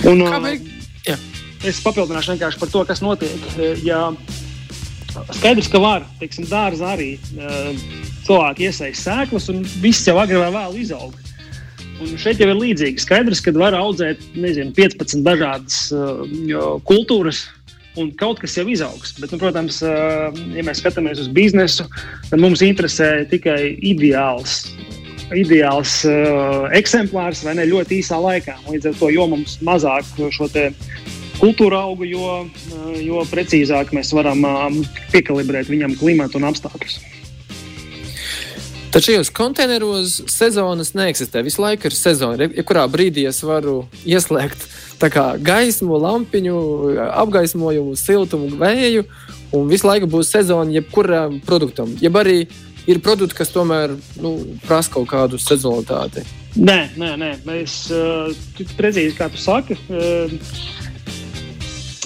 Un, 0.06 0.22
Kā 0.30 0.44
vajag? 0.46 0.70
Es 1.68 1.82
papildināšu 1.84 2.36
vienkārši 2.36 2.60
par 2.62 2.70
to, 2.72 2.84
kas 2.88 3.02
notiek. 3.04 3.50
Ja 3.84 4.08
skaidrs, 5.36 5.68
ka 5.72 5.82
var, 5.84 6.06
teiksim, 6.22 6.48
dārzā 6.48 6.94
arī 6.96 7.10
cilvēki 8.28 8.70
iesaistīt 8.70 9.02
sēklas, 9.02 9.50
un 9.52 9.66
viss 9.84 10.08
jau 10.08 10.16
agrāk 10.22 10.46
vai 10.46 10.54
vēlu 10.56 10.84
izaug. 10.86 11.18
Un 12.00 12.16
šeit 12.22 12.40
jau 12.40 12.48
ir 12.48 12.60
līdzīgi. 12.62 13.04
Skaidrs, 13.04 13.42
ka 13.44 13.52
var 13.58 13.76
audzēt 13.76 14.22
nezinu, 14.40 14.72
15 14.78 15.24
dažādas 15.26 15.90
uh, 15.92 16.22
kultūras, 16.88 17.44
un 18.00 18.14
kaut 18.16 18.40
kas 18.40 18.56
jau 18.56 18.64
izaugs. 18.72 19.18
Bet, 19.20 19.34
nu, 19.34 19.40
protams, 19.42 19.82
ja 19.84 20.64
mēs 20.64 20.80
skatāmies 20.80 21.20
uz 21.20 21.28
biznesu, 21.36 21.90
tad 22.30 22.40
mums 22.40 22.64
interesē 22.64 23.26
tikai 23.28 23.76
ideāls. 23.84 24.70
Ideāls 25.36 26.00
uh, 26.08 26.70
eksemplārs 26.78 27.44
vai 27.46 27.58
ne 27.60 27.68
ļoti 27.70 28.00
īsā 28.00 28.18
laikā. 28.24 28.56
Līdz 28.70 28.94
ar 28.94 29.00
to, 29.02 29.12
jo 29.14 29.28
mums 29.36 29.60
mazāk 29.66 30.08
šo 30.32 30.48
kultūra 31.40 31.84
auga, 31.88 32.08
jo, 32.08 32.44
eh, 32.46 33.00
jo 33.06 33.24
precīzāk 33.30 33.94
mēs 33.96 34.12
varam 34.16 34.44
um, 34.48 34.82
piekalibrēt 35.14 35.72
viņam 35.72 35.96
klimatu 36.00 36.40
un 36.40 36.50
apstākļus. 36.52 37.00
Tad 38.90 39.06
šajos 39.06 39.30
konteineros 39.38 40.16
sezonas 40.34 40.96
neeksistē. 40.98 41.44
Visu 41.46 41.62
laiku 41.62 41.92
ir 41.92 41.94
sezona. 41.94 42.48
Jebkurā 42.48 42.88
brīdī 42.90 43.28
es 43.30 43.44
varu 43.46 43.84
ieslēgt 44.02 44.66
gaismu, 45.46 46.00
lampiņu, 46.02 46.56
apgaismojumu, 47.22 47.94
siltumu, 47.96 48.50
vēju, 48.58 49.06
un 49.54 49.70
visu 49.70 49.88
laiku 49.88 50.10
būs 50.10 50.34
sezona 50.34 50.74
jebkuram 50.74 51.38
produktam. 51.46 51.94
Jeb 52.02 52.18
arī 52.18 52.48
ir 52.90 53.00
produkti, 53.06 53.38
kas 53.38 53.54
tomēr 53.54 53.94
nu, 54.24 54.34
prasa 54.66 54.90
kaut 54.98 55.08
kādu 55.14 55.38
sezonalitāti. 55.38 56.26
Nē, 56.58 56.80
nē, 56.98 57.14
nē. 57.22 57.32
mēs 57.46 57.92
uh, 57.94 58.34
precīzi 58.74 59.14
kā 59.16 59.30
tu 59.30 59.38
saki. 59.38 59.78
Uh, 59.86 60.34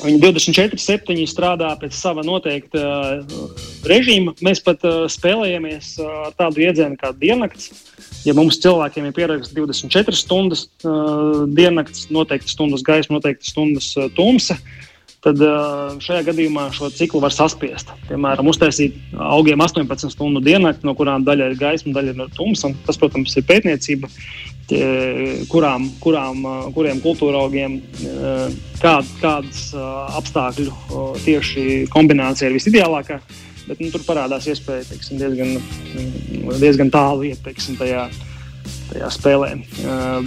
Viņi 0.04 0.20
24, 0.20 0.80
7 0.84 1.24
strādā 1.32 1.70
pēc 1.80 1.96
sava 1.96 2.26
noteikta 2.28 2.82
uh, 2.84 3.52
režīma. 3.88 4.34
Mēs 4.44 4.60
pat 4.64 4.84
uh, 4.88 5.06
spēlējamies 5.12 5.94
uh, 6.02 6.10
ar 6.28 6.34
tādu 6.40 6.66
iedzienu 6.66 7.00
kā 7.00 7.14
diennakts. 7.16 7.72
Ja 8.28 8.36
mums 8.36 8.60
cilvēkiem 8.64 9.08
ir 9.08 9.16
pieraksts 9.16 9.56
24 9.56 10.16
stundas 10.16 10.66
diennakts, 11.52 12.06
noteikti 12.12 12.52
stundas 12.52 12.84
gaisma, 12.88 13.18
noteikti 13.18 13.50
stundas 13.50 13.90
tumsa, 14.16 14.56
tad 15.24 15.42
šajā 16.04 16.22
gadījumā 16.30 16.70
šo 16.72 16.88
ciklu 16.96 17.20
var 17.24 17.36
saspiest. 17.36 17.92
Piemēram, 18.08 18.48
uztaisīt 18.48 18.96
augiem 19.20 19.60
18 19.60 20.14
stundu 20.16 20.40
diennakti, 20.44 20.88
no 20.88 20.96
kurām 20.96 21.28
daļa 21.28 21.52
ir 21.52 21.60
gaisma, 21.60 21.92
daļa 21.98 22.16
ir 22.16 22.32
tumsa. 22.38 22.72
Tas, 22.88 23.00
protams, 23.02 23.36
ir 23.36 23.44
pētniecība 23.50 24.08
kurām, 25.52 25.88
kurām, 26.00 26.46
kuriem 26.76 27.02
kultūra 27.04 27.42
augiem 27.44 27.82
kād, 28.82 29.10
kādas 29.22 29.72
apstākļu 30.20 30.72
tieši 31.26 31.66
kombinācija 31.94 32.50
ir 32.50 32.56
visideālākā. 32.58 33.20
Bet 33.64 33.80
nu, 33.80 33.88
tur 33.94 34.04
parādās 34.04 34.48
iespēja 34.52 34.84
teiksim, 34.90 35.20
diezgan, 35.22 35.54
diezgan 36.60 36.90
tālu 36.92 37.30
iet 37.30 37.40
teiksim, 37.46 37.78
tajā, 37.80 38.10
tajā 38.90 39.12
spēlē. 39.16 39.54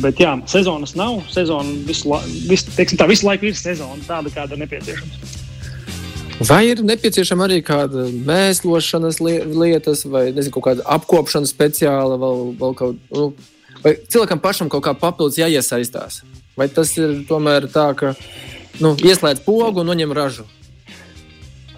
Bet 0.00 0.22
jā, 0.22 0.32
sezonas 0.48 0.94
nav. 0.96 1.18
Sezona 1.32 1.74
visu, 1.88 2.16
visu, 2.48 2.72
teiksim, 2.76 3.00
tā, 3.00 3.08
visu 3.10 3.28
laiku 3.28 3.50
ir 3.50 3.58
sezona, 3.58 4.00
tāda 4.08 4.32
kāda 4.32 4.56
ir 4.56 4.64
nepieciešama. 4.64 5.34
Vai 6.48 6.62
ir 6.68 6.80
nepieciešama 6.84 7.44
arī 7.46 7.62
kāda 7.64 8.08
mēslošanas 8.28 9.20
lietas, 9.24 10.04
vai 10.08 10.30
nezinu, 10.36 10.60
kāda 10.64 10.84
apkopšana 10.96 11.48
speciāla, 11.48 12.16
vēl, 12.20 12.42
vēl 12.60 12.74
kaut 12.76 12.96
kāda 12.96 13.20
nu, 13.20 13.52
Vai 13.84 13.96
cilvēkam 14.08 14.42
pašam 14.42 14.70
kaut 14.72 14.84
kā 14.86 14.94
papildus 14.98 15.38
jāiesaistās? 15.40 16.22
Vai 16.56 16.68
tas 16.72 16.94
ir 16.96 17.22
tomēr 17.28 17.68
tā, 17.72 17.90
ka 17.98 18.14
nu, 18.80 18.94
ieslēdz 18.96 19.44
pogu 19.44 19.82
un 19.82 19.90
noņem 19.92 20.14
ražu? 20.16 20.46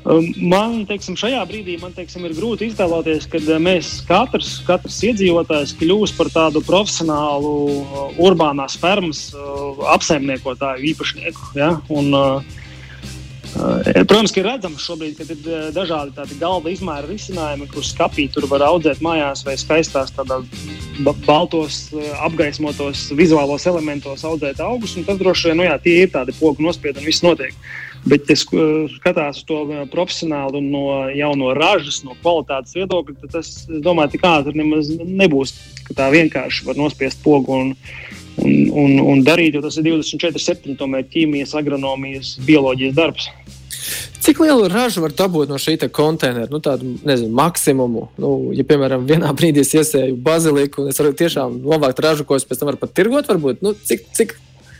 Um, 0.08 0.24
man 0.48 0.84
teiksim, 0.88 1.18
šajā 1.18 1.40
brīdī 1.50 1.74
man, 1.82 1.92
teiksim, 1.92 2.22
ir 2.24 2.36
grūti 2.36 2.70
iztēloties, 2.70 3.26
ka 3.28 3.40
uh, 3.42 3.58
mēs 3.60 3.98
katrs, 4.08 4.54
katrs 4.64 5.02
iedzīvotājs 5.10 5.74
kļūs 5.80 6.14
par 6.16 6.30
tādu 6.32 6.62
profesionālu 6.64 7.52
uh, 7.82 7.98
urbānās 8.22 8.78
fermas 8.80 9.26
uh, 9.34 9.82
apsaimniekotāju 9.96 10.88
īpašnieku. 10.94 11.50
Ja? 11.58 11.74
Un, 11.92 12.14
Eh, 12.14 12.67
protams, 14.06 14.32
ka 14.32 14.40
ir 14.40 14.46
redzams 14.48 14.84
šobrīd, 14.84 15.16
ka 15.18 15.26
ir 15.26 15.38
eh, 15.38 15.66
dažādi 15.74 16.14
tādi 16.16 16.38
galda 16.40 16.72
izmēra 16.72 17.08
risinājumi, 17.08 17.68
kurus 17.72 17.92
skapī 17.94 18.28
tur 18.32 18.46
var 18.50 18.64
audzēt 18.68 19.02
mājās 19.04 19.44
vai 19.46 19.56
skaistās 19.60 20.12
tādos 20.14 20.46
baltos, 21.26 21.80
eh, 21.92 22.08
apgaismotos 22.26 23.08
vizuālos 23.18 23.66
elementos 23.70 24.24
audzēt 24.28 24.62
augus. 24.64 24.96
Tas 25.06 25.20
droši 25.20 25.50
vien, 25.50 25.60
nu 25.60 25.68
jā, 25.68 25.76
tie 25.82 26.00
ir 26.04 26.14
tādi 26.14 26.34
pogu 26.38 26.64
nospiedi 26.64 27.02
un 27.02 27.08
viss 27.08 27.24
notiek. 27.26 27.56
Bet, 28.08 28.28
ja 28.30 28.36
skatās 28.38 29.40
uz 29.40 29.46
to 29.48 29.64
profesionāli 29.92 30.60
un 30.60 30.68
no 30.72 30.84
jauno 31.12 31.50
ražas, 31.56 32.04
no 32.06 32.14
kvalitātes 32.22 32.76
viedokļa, 32.78 33.16
tad 33.24 33.34
tas, 33.34 33.50
domāju, 33.68 34.14
tik 34.14 34.28
ātri 34.28 34.54
nemaz 34.60 34.92
nebūs. 35.02 35.56
Tā 35.98 36.06
vienkārši 36.14 36.68
var 36.68 36.78
nospiest 36.78 37.20
pogu 37.24 37.56
un, 37.56 37.74
un, 38.44 38.56
un, 38.84 38.96
un 39.12 39.22
darīt, 39.26 39.58
jo 39.58 39.62
tas 39.64 39.78
ir 39.80 39.88
24, 39.90 40.42
7 40.42 40.78
tomēr 40.78 41.06
ķīmijas, 41.12 41.54
agronomijas, 41.58 42.36
bioloģijas 42.46 42.96
darbs. 42.96 43.28
Cik 44.24 44.42
lielu 44.42 44.66
ražu 44.68 45.00
var 45.00 45.14
dabūt 45.16 45.48
no 45.48 45.56
šī 45.62 45.78
konteinera? 45.94 46.50
Nu, 46.52 46.58
tādu 46.60 46.98
nezinu, 47.06 47.30
maksimumu. 47.38 48.08
Nu, 48.20 48.32
ja, 48.52 48.66
piemēram, 48.68 49.06
vienā 49.08 49.30
brīdī 49.36 49.62
es 49.64 49.72
iesēju 49.78 50.18
baziliku, 50.20 50.82
un 50.82 50.92
es 50.92 51.00
varu 51.00 51.14
tiešām 51.16 51.62
novākt 51.64 52.02
ražu, 52.04 52.26
ko 52.28 52.36
es 52.36 52.44
pēc 52.44 52.60
tam 52.60 52.72
varu 52.72 52.82
pat 52.82 52.92
tirgot, 52.98 53.30
varbūt. 53.30 53.64
Nu, 53.64 53.72
cik, 53.88 54.04
cik 54.18 54.36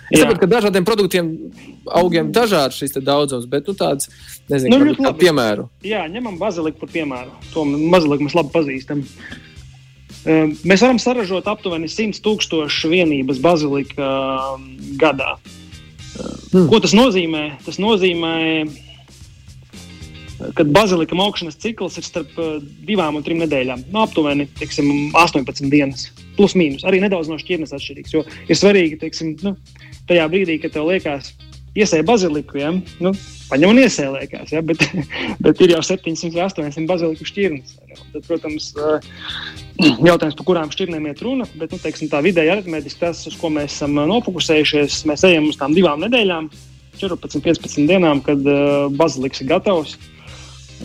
Es 0.08 0.22
saprotu, 0.22 0.40
ka 0.40 0.48
dažādiem 0.48 0.86
produktiem, 0.88 1.26
augiem 1.98 2.30
dažādi 2.32 2.78
šis 2.78 2.96
daudzums, 3.04 3.44
bet 3.50 3.66
nu, 3.68 3.74
tāds, 3.76 4.08
nezinu, 4.48 4.78
nu, 4.80 4.94
kā 4.96 5.12
piemēru. 5.20 5.66
Jā, 5.84 6.06
ņemam 6.08 6.38
baziliku 6.40 6.80
par 6.80 6.92
piemēru. 6.94 7.34
To 7.52 7.66
baziliku 7.92 8.24
mēs 8.24 8.36
labi 8.38 8.54
pazīstam. 8.54 9.02
Mēs 10.26 10.82
varam 10.82 10.98
saražot 11.00 11.46
aptuveni 11.48 11.88
100 11.88 12.20
tūkstošu 12.24 12.90
vienības 12.90 13.38
bazilika 13.42 14.08
gadā. 14.98 15.36
Hmm. 16.52 16.66
Ko 16.70 16.80
tas 16.82 16.94
nozīmē? 16.96 17.44
Tas 17.64 17.78
nozīmē, 17.78 18.34
ka 20.56 20.66
bazilika 20.66 21.16
augšanas 21.18 21.58
cikls 21.60 21.98
ir 22.00 22.06
starp 22.06 22.38
uh, 22.40 22.56
divām 22.88 23.18
un 23.18 23.26
trim 23.26 23.40
nedēļām. 23.42 23.86
No 23.88 24.00
nu, 24.00 24.04
aptuveni 24.06 24.48
teiksim, 24.58 24.90
18 25.12 25.70
dienas, 25.72 26.08
plus 26.38 26.56
mīnus. 26.58 26.86
Arī 26.88 27.02
nedaudz 27.04 27.30
no 27.30 27.38
šķirnes 27.40 27.74
atšķirīgs. 27.76 28.14
Jo 28.14 28.24
ir 28.26 28.58
svarīgi, 28.58 29.00
teiksim, 29.02 29.36
nu, 29.44 29.54
tajā 30.10 30.26
brīdī, 30.32 30.58
kad 30.62 30.74
tev 30.74 30.88
liekas, 30.90 31.32
iesēja 31.76 32.06
baziliku, 32.08 32.58
ja? 32.60 32.70
nu, 33.04 33.12
paņem 33.50 33.72
un 33.72 33.80
iesēlēkās, 33.82 34.52
ja? 34.54 34.62
bet, 34.64 34.84
bet 35.44 35.62
ir 35.64 35.74
jau 35.74 35.82
700 35.84 36.32
vai 36.36 36.46
800 36.46 36.86
baziliku 36.88 37.28
šķirnes. 37.28 37.78
Tad, 38.14 38.20
protams, 38.26 38.70
uh, 38.78 38.98
jautājums, 40.06 40.36
par 40.38 40.48
kurām 40.48 40.72
šķirnēm 40.74 41.08
iet 41.10 41.24
runa, 41.26 41.48
bet 41.60 41.74
nu, 41.74 41.80
teiksim, 41.82 42.10
tā 42.12 42.22
vidēji 42.24 42.54
aritmētiski 42.56 43.04
tas, 43.04 43.24
uz 43.30 43.38
ko 43.40 43.52
mēs 43.54 43.76
esam 43.76 43.98
nofokusējušies, 43.98 45.02
mēs 45.10 45.26
ejam 45.28 45.50
uz 45.50 45.58
tām 45.60 45.76
divām 45.76 46.04
nedēļām, 46.06 46.52
14, 46.98 47.42
15 47.44 47.90
dienām, 47.90 48.22
kad 48.26 48.46
uh, 48.46 48.86
baziliks 48.94 49.44
ir 49.44 49.52
gatavs. 49.52 49.98
Uh, 49.98 50.14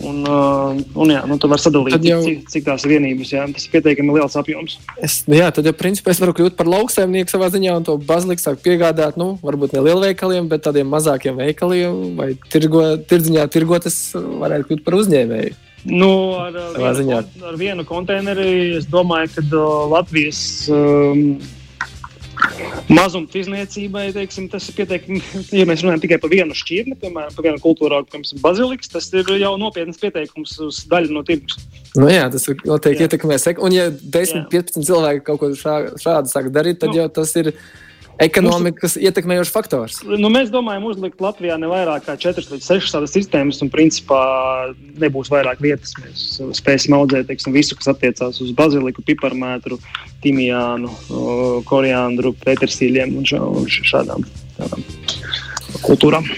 Un, 0.02 0.24
uh, 0.26 0.74
un 0.98 1.10
jā, 1.12 1.20
nu, 1.30 1.36
tu 1.38 1.46
vari 1.50 1.62
sadalīt, 1.62 2.02
jau... 2.02 2.18
cik, 2.24 2.48
cik 2.50 2.64
tās 2.66 2.82
ir 2.82 2.94
vienības. 2.96 3.30
Jā, 3.30 3.44
tas 3.54 3.66
ir 3.66 3.74
pietiekami 3.76 4.16
liels 4.16 4.34
apjoms. 4.40 4.78
Es, 4.98 5.20
nu 5.30 5.38
jā, 5.38 5.52
tad, 5.54 5.68
ja 5.68 5.74
principā 5.76 6.10
es 6.10 6.22
varu 6.22 6.34
kļūt 6.34 6.56
par 6.58 6.70
lauksaimnieku 6.72 7.30
savā 7.30 7.50
ziņā 7.54 7.76
un 7.78 7.86
to 7.86 7.94
baziliku 8.02 8.42
sāk 8.42 8.58
piegādāt, 8.64 9.18
nu, 9.20 9.34
varbūt 9.44 9.76
ne 9.76 9.84
lielveikaliem, 9.86 10.50
bet 10.50 10.66
tādiem 10.66 10.90
mazākiem 10.90 11.38
veikaliem 11.38 12.18
vai 12.18 12.32
tirgo, 12.50 12.82
tirdziņā 13.06 13.46
tirgotas 13.54 14.00
varētu 14.16 14.72
kļūt 14.72 14.84
par 14.88 14.98
uzņēmēju. 14.98 15.60
Nu, 15.84 16.10
ar, 16.40 16.54
ar, 16.56 16.96
vienu, 16.96 17.20
ar 17.44 17.58
vienu 17.60 17.84
konteineri 17.84 18.78
es 18.78 18.88
domāju, 18.88 19.34
ka 19.34 19.44
uh, 19.44 19.66
Latvijas 19.92 20.40
um, 20.72 21.36
Mazumtirdzniecībai 22.92 24.08
tas 24.52 24.68
ir 24.68 24.76
pietiekami. 24.76 25.20
Ja 25.54 25.64
mēs 25.68 25.84
runājam 25.84 26.02
tikai 26.02 26.18
par 26.22 26.32
vienu 26.32 26.56
šķirni, 26.56 26.98
piemēram, 27.00 27.32
par 27.36 27.46
vienu 27.46 27.62
kultūru 27.62 27.98
augu, 27.98 28.10
piemēram, 28.12 28.42
baziliks, 28.44 28.90
tas 28.92 29.08
ir 29.14 29.30
jau 29.40 29.54
nopietns 29.60 30.00
pieteikums 30.02 30.56
uz 30.66 30.82
daļu 30.90 31.14
no 31.16 31.24
tirgus. 31.26 31.62
Nu 31.96 32.10
jā, 32.10 32.26
tas 32.32 32.46
noteikti 32.66 33.06
ietekmē. 33.06 33.38
Un, 33.64 33.74
ja 33.74 33.88
10, 33.90 34.42
jā. 34.42 34.44
15 34.52 34.88
cilvēki 34.90 35.24
kaut 35.28 35.40
ko 35.40 35.50
šā, 35.58 35.78
šādu 36.02 36.32
sāk 36.32 36.50
darīt, 36.54 36.82
tad 36.82 36.92
nu, 36.92 37.00
jau 37.00 37.08
tas 37.20 37.34
ir 37.40 37.54
ekonomikas 38.22 38.94
ietekmējošs 39.00 39.52
faktors. 39.52 39.96
Nu, 40.06 40.28
mēs 40.32 40.50
domājam, 40.52 40.86
uzlikt 40.86 41.22
Latvijā 41.22 41.56
ne 41.58 41.68
vairāk 41.70 42.06
kā 42.06 42.14
4 42.20 42.46
līdz 42.52 42.68
6 42.68 42.94
tādas 42.94 43.14
sistēmas, 43.14 43.60
un 43.64 43.70
principā 43.72 44.20
nebūs 45.02 45.30
vairāk 45.32 45.62
vietas. 45.64 45.94
Mēs 46.02 46.26
spēsim 46.60 46.94
audzēt 46.96 47.26
teiksim, 47.30 47.54
visu, 47.56 47.76
kas 47.78 47.90
attiecās 47.94 48.38
uz 48.44 48.52
baziliku, 48.56 49.02
piparmētru, 49.06 49.80
timijānu, 50.24 50.92
koriandru, 51.68 52.34
petersīļiem 52.44 53.16
un, 53.18 53.26
šā, 53.28 53.40
un 53.42 53.66
šādām 53.74 54.26
tādām 54.58 54.86
kultūrām. 55.82 56.28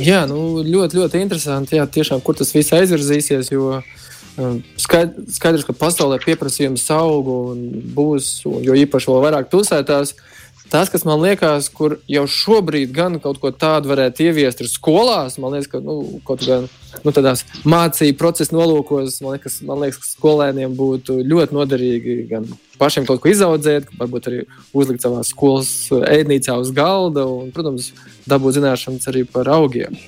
Jā, 0.00 0.26
nu, 0.28 0.60
ļoti, 0.66 1.00
ļoti 1.00 1.20
interesanti. 1.24 1.78
Jā, 1.78 1.88
tiešām, 1.88 2.20
kur 2.24 2.36
tas 2.36 2.52
viss 2.52 2.74
aizvirzīsies. 2.76 3.48
Jo 3.54 3.78
um, 3.80 4.60
skaidrs, 4.80 5.64
ka 5.68 5.76
pasaulē 5.76 6.20
pieprasījums 6.22 6.84
aug 6.92 7.32
un 7.32 7.64
būs, 7.96 8.34
jo 8.44 8.76
īpaši 8.84 9.10
vēl 9.10 9.26
vairāk 9.26 9.50
pilsētās. 9.52 10.12
Uh, 10.12 10.28
Tas, 10.72 10.88
kas 10.88 11.02
man 11.04 11.20
liekas, 11.20 11.66
kur 11.68 11.98
jau 12.08 12.22
šobrīd 12.24 12.94
gan 12.96 13.18
kaut 13.20 13.36
ko 13.42 13.50
tādu 13.52 13.90
varētu 13.90 14.24
ieviest, 14.24 14.62
ir 14.64 14.70
skolās. 14.72 15.36
Man 15.42 15.52
liekas, 15.52 15.68
ka 15.68 15.82
nu, 15.84 15.98
kaut 16.24 16.40
kādā 16.40 16.62
nu, 17.04 17.68
mācību 17.68 18.16
procesa 18.16 18.56
nolūkos, 18.56 19.18
man 19.20 19.36
liekas, 19.36 19.58
man 19.68 19.82
liekas, 19.84 20.00
ka 20.00 20.08
skolēniem 20.14 20.72
būtu 20.78 21.18
ļoti 21.28 21.58
noderīgi 21.58 22.16
gan 22.32 22.48
pašiem 22.80 23.04
kaut 23.04 23.20
ko 23.20 23.28
izaudzēt, 23.34 23.92
varbūt 24.00 24.32
arī 24.32 24.40
uzlikt 24.72 25.04
savā 25.04 25.20
skolas 25.28 25.68
ēdnīcā 25.92 26.56
uz 26.64 26.72
galda 26.72 27.28
un, 27.28 27.52
protams, 27.52 27.92
dabūt 28.24 28.56
zināšanas 28.56 29.12
arī 29.12 29.26
par 29.28 29.52
augiem. 29.52 30.00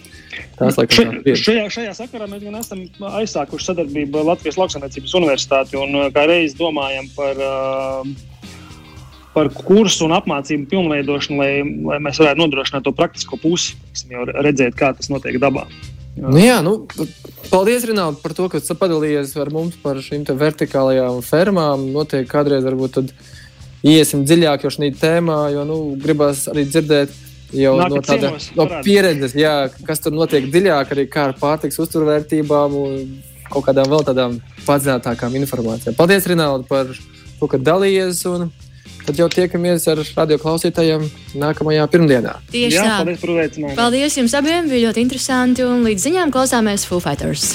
Tās, 0.57 0.79
laikam, 0.81 1.21
Še, 1.29 1.37
šajā, 1.45 1.71
šajā 1.77 1.97
sakarā 2.01 2.27
mēs 2.31 2.41
gan 2.41 2.57
esam 2.59 2.87
aizsākuši 3.21 3.69
sadarbību 3.69 4.25
Latvijas 4.33 4.57
Lauksaimniecības 4.59 5.19
Universitāti 5.21 5.77
un 5.77 6.09
kā 6.15 6.25
reiz 6.31 6.57
domājam 6.57 7.13
par 7.15 7.45
uh, 7.45 8.15
par 9.35 9.51
kursu 9.55 10.07
un 10.07 10.15
apmācību 10.17 10.69
pilnveidošanu, 10.71 11.41
lai, 11.41 11.51
lai 11.91 11.99
mēs 12.03 12.21
varētu 12.23 12.41
nodrošināt 12.41 12.87
to 12.87 12.95
praktisko 12.95 13.39
pusi, 13.43 13.75
jau 14.11 14.27
redzēt, 14.31 14.77
kā 14.79 14.93
tas 14.97 15.11
notiek 15.13 15.41
dabā. 15.43 15.67
Nu 16.15 16.39
jā, 16.39 16.61
nu, 16.63 16.77
paldies, 17.51 17.85
Rinaldi, 17.89 18.21
par 18.23 18.37
to, 18.39 18.47
ka 18.53 18.61
padalījies 18.63 19.35
ar 19.43 19.51
mums 19.55 19.75
par 19.83 19.99
šīm 19.99 20.23
vertikālajām 20.39 21.19
fermām. 21.27 21.89
Noteikti 21.95 22.31
kādreiz 22.31 22.63
varbūt 22.63 22.95
tad 23.01 23.11
iesim 23.83 24.23
dziļāk 24.23 24.65
jau 24.65 24.73
šajā 24.77 24.95
tēmā, 25.01 25.41
jo 25.57 25.67
nu, 25.67 25.79
gribās 26.01 26.47
arī 26.53 26.69
dzirdēt 26.71 27.11
jau 27.55 27.75
Nākat 27.81 27.95
no 27.95 28.03
tādas 28.07 28.49
no 28.55 28.67
pieredzes, 28.87 29.35
jā, 29.39 29.55
kas 29.87 30.03
tur 30.03 30.15
notiek 30.15 30.47
dziļāk, 30.51 30.95
arī 30.95 31.07
kā 31.11 31.29
ar 31.31 31.35
pārtiks 31.39 31.83
uzturvērtībām 31.83 32.79
un 32.79 32.95
kaut 33.51 33.67
kādām 33.67 33.91
vēl 33.91 34.07
tādām 34.07 34.39
padziļinātākām 34.65 35.35
informācijām. 35.43 35.99
Paldies, 35.99 36.27
Rinaldi, 36.31 36.67
par 36.71 36.95
to, 36.95 37.51
ka 37.51 37.61
dalījies. 37.61 38.23
Un 38.31 38.49
tad 39.07 39.21
jau 39.21 39.29
tiekamies 39.33 39.89
ar 39.93 40.03
radio 40.17 40.39
klausītājiem 40.43 41.09
nākamajā 41.41 41.87
pirmdienā. 41.93 42.37
Tieši 42.53 42.79
Jā, 42.79 42.85
tā. 42.85 43.01
Paldies 43.03 43.25
par 43.25 43.35
uzaicinājumu. 43.37 43.79
Paldies 43.81 44.21
jums 44.21 44.37
abiem, 44.41 44.71
bija 44.71 44.89
ļoti 44.89 45.07
interesanti 45.07 45.67
un 45.67 45.85
līdz 45.89 46.09
ziņām 46.09 46.35
klausāmies 46.35 46.87
Foo 46.89 47.03
Fighters. 47.05 47.55